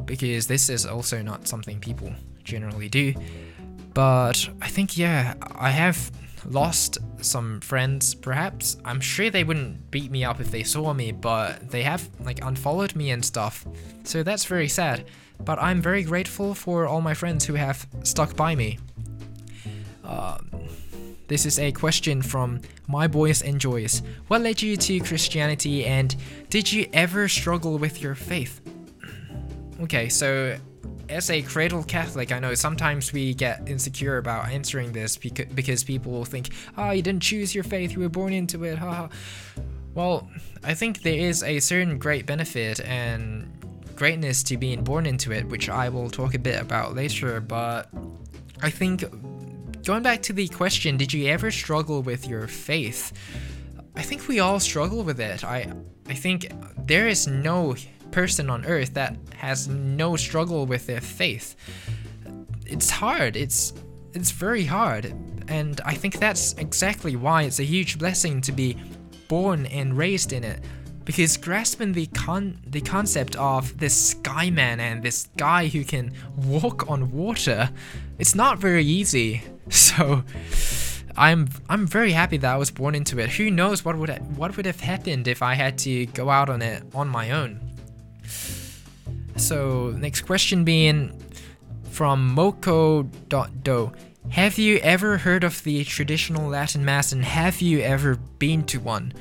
because 0.05 0.47
this 0.47 0.69
is 0.69 0.85
also 0.85 1.23
not 1.23 1.49
something 1.49 1.81
people 1.81 2.13
generally 2.45 2.91
do. 2.91 3.15
But 3.95 4.49
I 4.61 4.69
think, 4.69 4.99
yeah, 4.99 5.35
I 5.41 5.71
have 5.71 6.11
lost 6.47 6.99
some 7.23 7.61
friends 7.61 8.15
perhaps. 8.15 8.77
I'm 8.85 9.01
sure 9.01 9.31
they 9.31 9.45
wouldn't 9.45 9.91
beat 9.91 10.11
me 10.11 10.25
up 10.25 10.41
if 10.41 10.51
they 10.51 10.63
saw 10.63 10.93
me, 10.93 11.13
but 11.13 11.71
they 11.71 11.83
have 11.83 12.09
like 12.25 12.45
unfollowed 12.45 12.95
me 12.95 13.11
and 13.11 13.25
stuff. 13.25 13.67
So 14.05 14.23
that's 14.23 14.45
very 14.45 14.69
sad. 14.69 15.05
but 15.45 15.59
I'm 15.59 15.83
very 15.83 16.05
grateful 16.05 16.55
for 16.55 16.87
all 16.87 17.01
my 17.01 17.15
friends 17.15 17.45
who 17.45 17.55
have 17.55 17.87
stuck 18.05 18.37
by 18.37 18.55
me. 18.55 18.79
Um, 20.05 20.51
this 21.29 21.47
is 21.47 21.59
a 21.59 21.73
question 21.73 22.23
from 22.23 22.61
My 22.89 23.07
Boys 23.09 23.43
and 23.43 23.61
Joys. 23.61 24.03
What 24.29 24.43
led 24.43 24.61
you 24.63 24.77
to 24.77 25.01
Christianity 25.01 25.85
and 25.85 26.15
did 26.51 26.71
you 26.73 26.87
ever 26.93 27.29
struggle 27.29 27.79
with 27.79 28.03
your 28.03 28.15
faith? 28.15 28.61
Okay, 29.83 30.09
so 30.09 30.57
as 31.09 31.31
a 31.31 31.43
cradle 31.43 31.83
Catholic, 31.83 32.33
I 32.33 32.39
know 32.39 32.55
sometimes 32.55 33.13
we 33.13 33.35
get 33.35 33.69
insecure 33.69 34.19
about 34.19 34.49
answering 34.49 34.93
this 34.93 35.17
beca- 35.17 35.55
because 35.55 35.85
people 35.85 36.13
will 36.13 36.25
think, 36.25 36.51
oh, 36.77 36.91
you 36.91 37.03
didn't 37.03 37.23
choose 37.23 37.55
your 37.55 37.65
faith, 37.65 37.93
you 37.93 38.01
were 38.01 38.09
born 38.09 38.33
into 38.33 38.65
it, 38.65 38.79
haha. 38.79 39.09
Well, 39.95 40.29
I 40.65 40.75
think 40.75 41.03
there 41.03 41.19
is 41.19 41.43
a 41.43 41.61
certain 41.61 41.99
great 41.99 42.27
benefit 42.27 42.81
and 42.81 43.51
greatness 43.95 44.43
to 44.45 44.57
being 44.57 44.83
born 44.85 45.07
into 45.07 45.33
it, 45.33 45.47
which 45.49 45.69
I 45.69 45.89
will 45.89 46.11
talk 46.11 46.35
a 46.35 46.39
bit 46.39 46.61
about 46.61 46.95
later, 46.95 47.41
but 47.41 47.89
I 48.63 48.71
think 48.71 49.05
going 49.85 50.03
back 50.03 50.23
to 50.23 50.33
the 50.33 50.49
question, 50.49 50.97
did 50.97 51.13
you 51.13 51.29
ever 51.29 51.51
struggle 51.51 52.03
with 52.03 52.27
your 52.27 52.47
faith? 52.47 53.13
I 53.95 54.03
think 54.03 54.29
we 54.29 54.41
all 54.41 54.61
struggle 54.61 55.03
with 55.03 55.21
it. 55.21 55.45
I 55.45 55.71
I 56.09 56.15
think 56.15 56.51
there 56.87 57.07
is 57.09 57.27
no 57.27 57.77
person 58.13 58.51
on 58.51 58.65
earth 58.67 58.95
that 58.95 59.17
has 59.37 59.69
no 59.69 60.17
struggle 60.17 60.67
with 60.67 60.87
their 60.87 61.01
faith. 61.01 61.57
It's 62.67 62.91
hard. 62.91 63.37
It's 63.37 63.73
it's 64.15 64.31
very 64.31 64.65
hard. 64.65 65.07
And 65.49 65.81
I 65.85 65.95
think 65.95 66.19
that's 66.19 66.53
exactly 66.55 67.17
why 67.17 67.43
it's 67.43 67.59
a 67.59 67.65
huge 67.65 67.99
blessing 67.99 68.41
to 68.43 68.53
be 68.53 68.77
born 69.29 69.67
and 69.67 69.97
raised 69.97 70.33
in 70.33 70.45
it. 70.45 70.63
Because 71.05 71.37
grasping 71.37 71.93
the 71.93 72.07
con 72.07 72.59
the 72.67 72.81
concept 72.81 73.35
of 73.37 73.77
this 73.79 74.15
skyman 74.15 74.79
and 74.79 75.03
this 75.03 75.29
guy 75.37 75.67
who 75.67 75.85
can 75.85 76.13
walk 76.37 76.89
on 76.89 77.11
water, 77.11 77.71
it's 78.19 78.35
not 78.35 78.59
very 78.59 78.85
easy. 78.85 79.43
So 79.71 80.25
I'm 81.17 81.49
I'm 81.69 81.87
very 81.87 82.13
happy 82.13 82.37
that 82.39 82.53
I 82.53 82.57
was 82.57 82.71
born 82.71 82.95
into 82.95 83.19
it. 83.19 83.31
Who 83.31 83.51
knows 83.51 83.85
what 83.85 83.97
would 83.97 84.11
what 84.37 84.57
would 84.57 84.67
have 84.67 84.81
happened 84.81 85.29
if 85.29 85.43
I 85.43 85.55
had 85.55 85.79
to 85.79 86.07
go 86.07 86.31
out 86.31 86.49
on 86.49 86.63
it 86.63 86.83
on 86.95 87.09
my 87.09 87.31
own. 87.31 87.72
So 89.37 89.91
next 89.99 90.23
question 90.23 90.65
being 90.65 91.19
from 91.91 92.35
Moko.do. 92.35 93.93
Have 94.31 94.57
you 94.57 94.79
ever 94.79 95.19
heard 95.19 95.45
of 95.45 95.63
the 95.65 95.85
traditional 95.85 96.49
Latin 96.49 96.85
Mass 96.85 97.13
and 97.13 97.25
have 97.25 97.61
you 97.61 97.81
ever 97.81 98.17
been 98.39 98.65
to 98.65 98.81
one? 98.81 99.13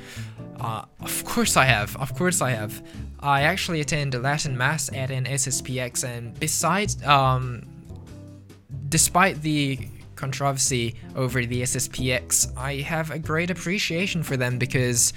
Uh, 0.60 0.84
of 1.00 1.24
course 1.24 1.56
I 1.56 1.64
have. 1.64 1.96
Of 1.96 2.14
course 2.14 2.40
I 2.40 2.50
have. 2.50 2.82
I 3.20 3.42
actually 3.42 3.80
attend 3.80 4.14
a 4.14 4.20
Latin 4.20 4.56
Mass 4.56 4.90
at 4.92 5.10
an 5.10 5.24
SSPX, 5.24 6.04
and 6.04 6.38
besides, 6.38 7.02
um, 7.04 7.62
despite 8.88 9.42
the 9.42 9.78
controversy 10.16 10.94
over 11.16 11.44
the 11.44 11.62
SSPX, 11.62 12.56
I 12.56 12.76
have 12.76 13.10
a 13.10 13.18
great 13.18 13.50
appreciation 13.50 14.22
for 14.22 14.36
them 14.36 14.58
because 14.58 15.12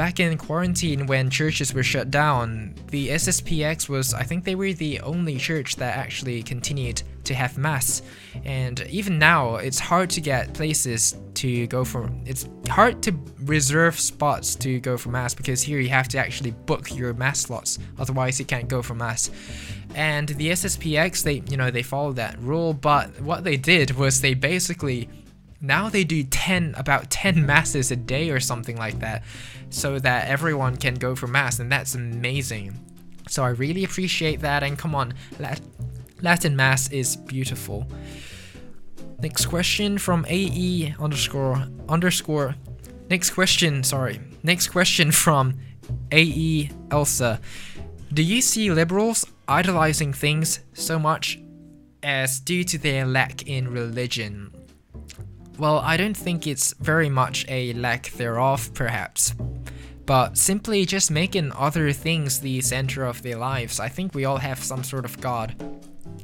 back 0.00 0.18
in 0.18 0.38
quarantine 0.38 1.06
when 1.06 1.28
churches 1.28 1.74
were 1.74 1.82
shut 1.82 2.10
down, 2.10 2.74
the 2.86 3.10
SSPX 3.10 3.86
was, 3.86 4.14
I 4.14 4.22
think 4.22 4.44
they 4.44 4.54
were 4.54 4.72
the 4.72 4.98
only 5.00 5.36
church 5.36 5.76
that 5.76 5.94
actually 5.98 6.42
continued 6.42 7.02
to 7.24 7.34
have 7.34 7.58
mass. 7.58 8.00
And 8.46 8.80
even 8.88 9.18
now, 9.18 9.56
it's 9.56 9.78
hard 9.78 10.08
to 10.08 10.22
get 10.22 10.54
places 10.54 11.16
to 11.34 11.66
go 11.66 11.84
for. 11.84 12.10
It's 12.24 12.48
hard 12.66 13.02
to 13.02 13.12
reserve 13.40 14.00
spots 14.00 14.54
to 14.56 14.80
go 14.80 14.96
for 14.96 15.10
mass 15.10 15.34
because 15.34 15.60
here 15.62 15.80
you 15.80 15.90
have 15.90 16.08
to 16.08 16.18
actually 16.18 16.52
book 16.52 16.96
your 16.96 17.12
mass 17.12 17.40
slots, 17.40 17.78
otherwise 17.98 18.40
you 18.40 18.46
can't 18.46 18.68
go 18.68 18.80
for 18.80 18.94
mass. 18.94 19.30
And 19.94 20.30
the 20.30 20.48
SSPX, 20.52 21.22
they 21.24 21.42
you 21.50 21.58
know 21.58 21.70
they 21.70 21.82
followed 21.82 22.16
that 22.16 22.38
rule, 22.38 22.72
but 22.72 23.20
what 23.20 23.44
they 23.44 23.58
did 23.58 23.90
was 23.90 24.22
they 24.22 24.32
basically 24.32 25.10
now 25.60 25.88
they 25.88 26.04
do 26.04 26.22
10 26.24 26.74
about 26.76 27.10
10 27.10 27.34
mm-hmm. 27.34 27.46
masses 27.46 27.90
a 27.90 27.96
day 27.96 28.30
or 28.30 28.40
something 28.40 28.76
like 28.76 28.98
that 29.00 29.22
so 29.68 29.98
that 29.98 30.28
everyone 30.28 30.76
can 30.76 30.94
go 30.94 31.14
for 31.14 31.26
mass 31.26 31.58
and 31.58 31.70
that's 31.70 31.94
amazing. 31.94 32.78
So 33.28 33.44
i 33.44 33.50
really 33.50 33.84
appreciate 33.84 34.40
that 34.40 34.62
and 34.62 34.78
come 34.78 34.94
on 34.94 35.14
latin 36.20 36.56
mass 36.56 36.90
is 36.90 37.16
beautiful. 37.16 37.86
Next 39.20 39.46
question 39.46 39.98
from 39.98 40.24
ae 40.28 40.94
underscore 40.98 41.66
underscore 41.88 42.56
next 43.10 43.30
question 43.30 43.84
sorry 43.84 44.20
next 44.42 44.68
question 44.68 45.12
from 45.12 45.58
ae 46.10 46.70
elsa. 46.90 47.40
Do 48.12 48.22
you 48.22 48.40
see 48.40 48.72
liberals 48.72 49.26
idolizing 49.46 50.12
things 50.12 50.60
so 50.72 50.98
much 50.98 51.38
as 52.02 52.40
due 52.40 52.64
to 52.64 52.78
their 52.78 53.04
lack 53.04 53.46
in 53.46 53.68
religion 53.68 54.50
well, 55.60 55.80
I 55.80 55.98
don't 55.98 56.16
think 56.16 56.46
it's 56.46 56.72
very 56.80 57.10
much 57.10 57.44
a 57.46 57.74
lack 57.74 58.10
thereof, 58.12 58.72
perhaps, 58.72 59.34
but 60.06 60.38
simply 60.38 60.86
just 60.86 61.10
making 61.10 61.52
other 61.52 61.92
things 61.92 62.40
the 62.40 62.62
center 62.62 63.04
of 63.04 63.22
their 63.22 63.36
lives. 63.36 63.78
I 63.78 63.90
think 63.90 64.14
we 64.14 64.24
all 64.24 64.38
have 64.38 64.64
some 64.64 64.82
sort 64.82 65.04
of 65.04 65.20
God, 65.20 65.54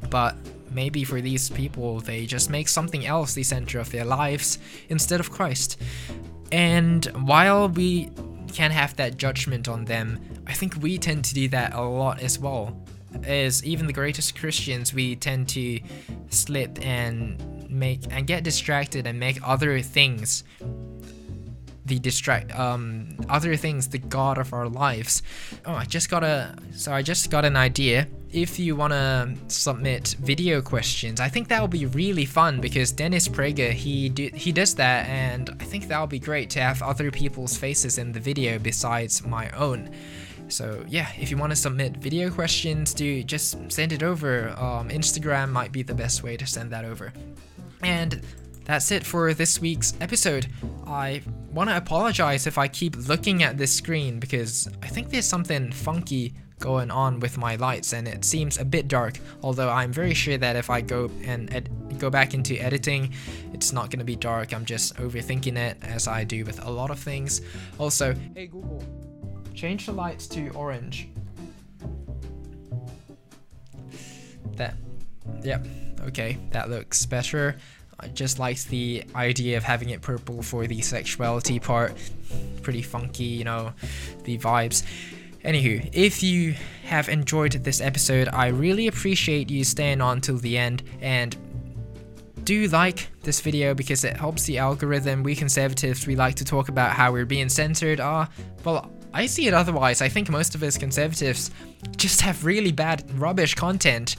but 0.08 0.36
maybe 0.70 1.04
for 1.04 1.20
these 1.20 1.50
people, 1.50 2.00
they 2.00 2.24
just 2.24 2.48
make 2.48 2.66
something 2.66 3.04
else 3.04 3.34
the 3.34 3.42
center 3.42 3.78
of 3.78 3.90
their 3.92 4.06
lives 4.06 4.58
instead 4.88 5.20
of 5.20 5.30
Christ. 5.30 5.82
And 6.50 7.04
while 7.26 7.68
we 7.68 8.08
can 8.54 8.70
have 8.70 8.96
that 8.96 9.18
judgment 9.18 9.68
on 9.68 9.84
them, 9.84 10.18
I 10.46 10.54
think 10.54 10.76
we 10.76 10.96
tend 10.96 11.26
to 11.26 11.34
do 11.34 11.46
that 11.48 11.74
a 11.74 11.82
lot 11.82 12.20
as 12.20 12.38
well. 12.38 12.74
As 13.24 13.62
even 13.64 13.86
the 13.86 13.92
greatest 13.92 14.38
Christians, 14.38 14.94
we 14.94 15.14
tend 15.14 15.50
to 15.50 15.78
slip 16.30 16.78
and 16.84 17.55
make 17.78 18.00
and 18.10 18.26
get 18.26 18.42
distracted 18.44 19.06
and 19.06 19.18
make 19.18 19.38
other 19.46 19.80
things 19.80 20.44
the 21.84 21.98
distract 22.00 22.52
um 22.58 23.16
other 23.28 23.54
things 23.54 23.88
the 23.88 23.98
god 23.98 24.38
of 24.38 24.52
our 24.52 24.68
lives 24.68 25.22
oh 25.66 25.74
i 25.74 25.84
just 25.84 26.10
got 26.10 26.24
a 26.24 26.54
so 26.72 26.92
i 26.92 27.00
just 27.00 27.30
got 27.30 27.44
an 27.44 27.56
idea 27.56 28.08
if 28.32 28.58
you 28.58 28.74
want 28.74 28.92
to 28.92 29.32
submit 29.46 30.16
video 30.20 30.60
questions 30.60 31.20
i 31.20 31.28
think 31.28 31.46
that 31.46 31.60
will 31.60 31.68
be 31.68 31.86
really 31.86 32.24
fun 32.24 32.60
because 32.60 32.90
dennis 32.90 33.28
prager 33.28 33.70
he 33.70 34.08
do, 34.08 34.28
he 34.34 34.50
does 34.50 34.74
that 34.74 35.06
and 35.08 35.50
i 35.60 35.64
think 35.64 35.86
that 35.86 36.00
will 36.00 36.08
be 36.08 36.18
great 36.18 36.50
to 36.50 36.60
have 36.60 36.82
other 36.82 37.10
people's 37.10 37.56
faces 37.56 37.98
in 37.98 38.10
the 38.10 38.20
video 38.20 38.58
besides 38.58 39.24
my 39.24 39.48
own 39.50 39.88
so 40.48 40.84
yeah, 40.88 41.08
if 41.18 41.30
you 41.30 41.36
want 41.36 41.50
to 41.50 41.56
submit 41.56 41.96
video 41.96 42.30
questions, 42.30 42.94
do 42.94 43.22
just 43.22 43.56
send 43.70 43.92
it 43.92 44.02
over. 44.02 44.50
Um, 44.50 44.88
Instagram 44.88 45.50
might 45.50 45.72
be 45.72 45.82
the 45.82 45.94
best 45.94 46.22
way 46.22 46.36
to 46.36 46.46
send 46.46 46.70
that 46.70 46.84
over. 46.84 47.12
And 47.86 48.20
that's 48.64 48.90
it 48.90 49.06
for 49.06 49.32
this 49.32 49.60
week's 49.60 49.94
episode. 50.00 50.48
I 50.88 51.22
want 51.52 51.70
to 51.70 51.76
apologize 51.76 52.48
if 52.48 52.58
I 52.58 52.66
keep 52.66 52.96
looking 53.08 53.44
at 53.44 53.58
this 53.58 53.72
screen 53.72 54.18
because 54.18 54.68
I 54.82 54.88
think 54.88 55.10
there's 55.10 55.24
something 55.24 55.70
funky 55.70 56.34
going 56.58 56.90
on 56.90 57.20
with 57.20 57.38
my 57.38 57.54
lights 57.54 57.92
and 57.92 58.08
it 58.08 58.24
seems 58.24 58.56
a 58.56 58.64
bit 58.64 58.88
dark 58.88 59.18
although 59.42 59.68
I'm 59.68 59.92
very 59.92 60.14
sure 60.14 60.38
that 60.38 60.56
if 60.56 60.70
I 60.70 60.80
go 60.80 61.10
and 61.22 61.52
ed- 61.52 61.68
go 61.98 62.08
back 62.08 62.32
into 62.32 62.56
editing 62.56 63.12
it's 63.52 63.74
not 63.74 63.90
going 63.90 63.98
to 63.98 64.06
be 64.06 64.16
dark 64.16 64.54
I'm 64.54 64.64
just 64.64 64.96
overthinking 64.96 65.58
it 65.58 65.76
as 65.82 66.08
I 66.08 66.24
do 66.24 66.46
with 66.46 66.64
a 66.64 66.70
lot 66.70 66.90
of 66.90 66.98
things 66.98 67.42
also 67.78 68.14
hey 68.34 68.46
Google 68.46 68.82
change 69.54 69.84
the 69.84 69.92
lights 69.92 70.26
to 70.28 70.48
orange 70.54 71.08
that 74.56 74.76
yep 75.42 75.66
okay, 76.06 76.38
that 76.50 76.70
looks 76.70 77.04
better. 77.06 77.56
I 77.98 78.08
just 78.08 78.38
liked 78.38 78.68
the 78.68 79.04
idea 79.14 79.56
of 79.56 79.64
having 79.64 79.90
it 79.90 80.02
purple 80.02 80.42
for 80.42 80.66
the 80.66 80.80
sexuality 80.82 81.58
part. 81.58 81.96
Pretty 82.62 82.82
funky, 82.82 83.24
you 83.24 83.44
know, 83.44 83.72
the 84.24 84.38
vibes. 84.38 84.82
Anywho, 85.44 85.88
if 85.92 86.22
you 86.22 86.54
have 86.84 87.08
enjoyed 87.08 87.52
this 87.52 87.80
episode, 87.80 88.28
I 88.28 88.48
really 88.48 88.88
appreciate 88.88 89.50
you 89.50 89.64
staying 89.64 90.00
on 90.00 90.20
till 90.20 90.38
the 90.38 90.58
end 90.58 90.82
and 91.00 91.36
do 92.44 92.68
like 92.68 93.08
this 93.22 93.40
video 93.40 93.72
because 93.72 94.04
it 94.04 94.16
helps 94.16 94.44
the 94.44 94.58
algorithm. 94.58 95.22
We 95.22 95.34
conservatives, 95.34 96.06
we 96.06 96.16
like 96.16 96.34
to 96.36 96.44
talk 96.44 96.68
about 96.68 96.92
how 96.92 97.12
we're 97.12 97.26
being 97.26 97.48
censored. 97.48 98.00
Ah, 98.00 98.28
well, 98.64 98.90
I 99.14 99.26
see 99.26 99.46
it 99.46 99.54
otherwise. 99.54 100.02
I 100.02 100.08
think 100.08 100.28
most 100.28 100.54
of 100.54 100.62
us 100.62 100.76
conservatives 100.76 101.50
just 101.96 102.20
have 102.20 102.44
really 102.44 102.72
bad, 102.72 103.04
rubbish 103.18 103.54
content 103.54 104.16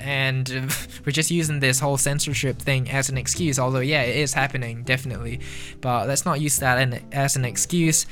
and 0.00 0.48
we're 1.06 1.12
just 1.12 1.30
using 1.30 1.60
this 1.60 1.80
whole 1.80 1.96
censorship 1.96 2.58
thing 2.58 2.90
as 2.90 3.08
an 3.08 3.18
excuse 3.18 3.58
although 3.58 3.80
yeah 3.80 4.02
it 4.02 4.16
is 4.16 4.32
happening 4.32 4.82
definitely. 4.82 5.40
But 5.80 6.08
let's 6.08 6.24
not 6.24 6.40
use 6.40 6.58
that 6.58 7.02
as 7.12 7.36
an 7.36 7.44
excuse. 7.44 8.06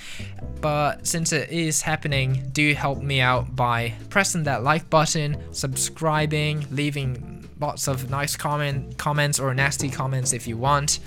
But 0.60 1.06
since 1.06 1.32
it 1.32 1.50
is 1.50 1.82
happening 1.82 2.48
do 2.52 2.74
help 2.74 3.02
me 3.02 3.20
out 3.20 3.54
by 3.54 3.94
pressing 4.10 4.44
that 4.44 4.62
like 4.62 4.88
button 4.90 5.36
subscribing 5.52 6.66
leaving 6.70 7.48
lots 7.60 7.88
of 7.88 8.10
nice 8.10 8.36
comment 8.36 8.98
comments 8.98 9.40
or 9.40 9.54
nasty 9.54 9.88
comments 9.88 10.32
if 10.32 10.46
you 10.46 10.56
want. 10.56 11.00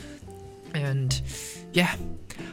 And 0.73 1.21
yeah 1.73 1.95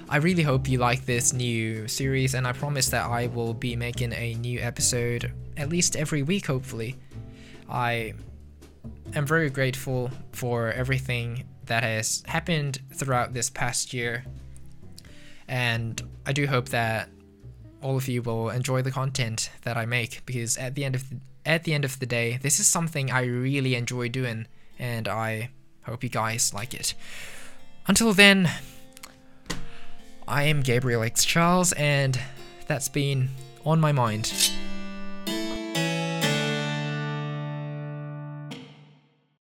I 0.09 0.19
really 0.19 0.43
hope 0.43 0.69
you 0.69 0.79
like 0.79 1.05
this 1.05 1.33
new 1.33 1.89
series 1.89 2.35
and 2.35 2.47
I 2.47 2.53
promise 2.53 2.89
that 2.91 3.07
I 3.07 3.27
will 3.27 3.55
be 3.55 3.75
making 3.75 4.13
a 4.13 4.35
new 4.35 4.61
episode 4.61 5.33
at 5.57 5.69
least 5.69 5.97
every 5.97 6.23
week 6.23 6.47
hopefully 6.47 6.97
I 7.69 8.15
am 9.15 9.27
very 9.27 9.51
grateful 9.51 10.11
for 10.33 10.73
everything 10.73 11.45
that 11.67 11.83
has 11.83 12.23
happened 12.27 12.81
throughout 12.93 13.35
this 13.35 13.51
past 13.51 13.93
year. 13.93 14.25
And 15.49 16.01
I 16.25 16.33
do 16.33 16.47
hope 16.47 16.71
that 16.71 17.09
all 17.83 17.97
of 17.97 18.09
you 18.09 18.23
will 18.23 18.51
enjoy 18.51 18.83
the 18.83 18.91
content 18.91 19.51
that 19.63 19.77
I 19.77 19.87
make 19.87 20.25
because 20.27 20.57
at 20.57 20.75
the 20.75 20.85
end 20.85 20.95
of 20.95 21.09
the, 21.11 21.21
at 21.45 21.65
the 21.65 21.75
end 21.75 21.85
of 21.85 21.99
the 21.99 22.07
day, 22.07 22.39
this 22.43 22.59
is 22.59 22.67
something 22.67 23.11
I 23.11 23.23
really 23.23 23.75
enjoy 23.75 24.09
doing 24.09 24.47
and 24.79 25.07
I 25.09 25.51
hope 25.83 26.03
you 26.03 26.09
guys 26.09 26.53
like 26.53 26.75
it. 26.75 26.95
Until 27.87 28.13
then, 28.13 28.51
I 30.27 30.45
am 30.45 30.61
Gabriel 30.63 31.03
X 31.03 31.25
Charles 31.25 31.73
and 31.73 32.19
that's 32.67 32.89
been 32.89 33.31
on 33.65 33.81
my 33.81 33.93
mind. 33.93 34.33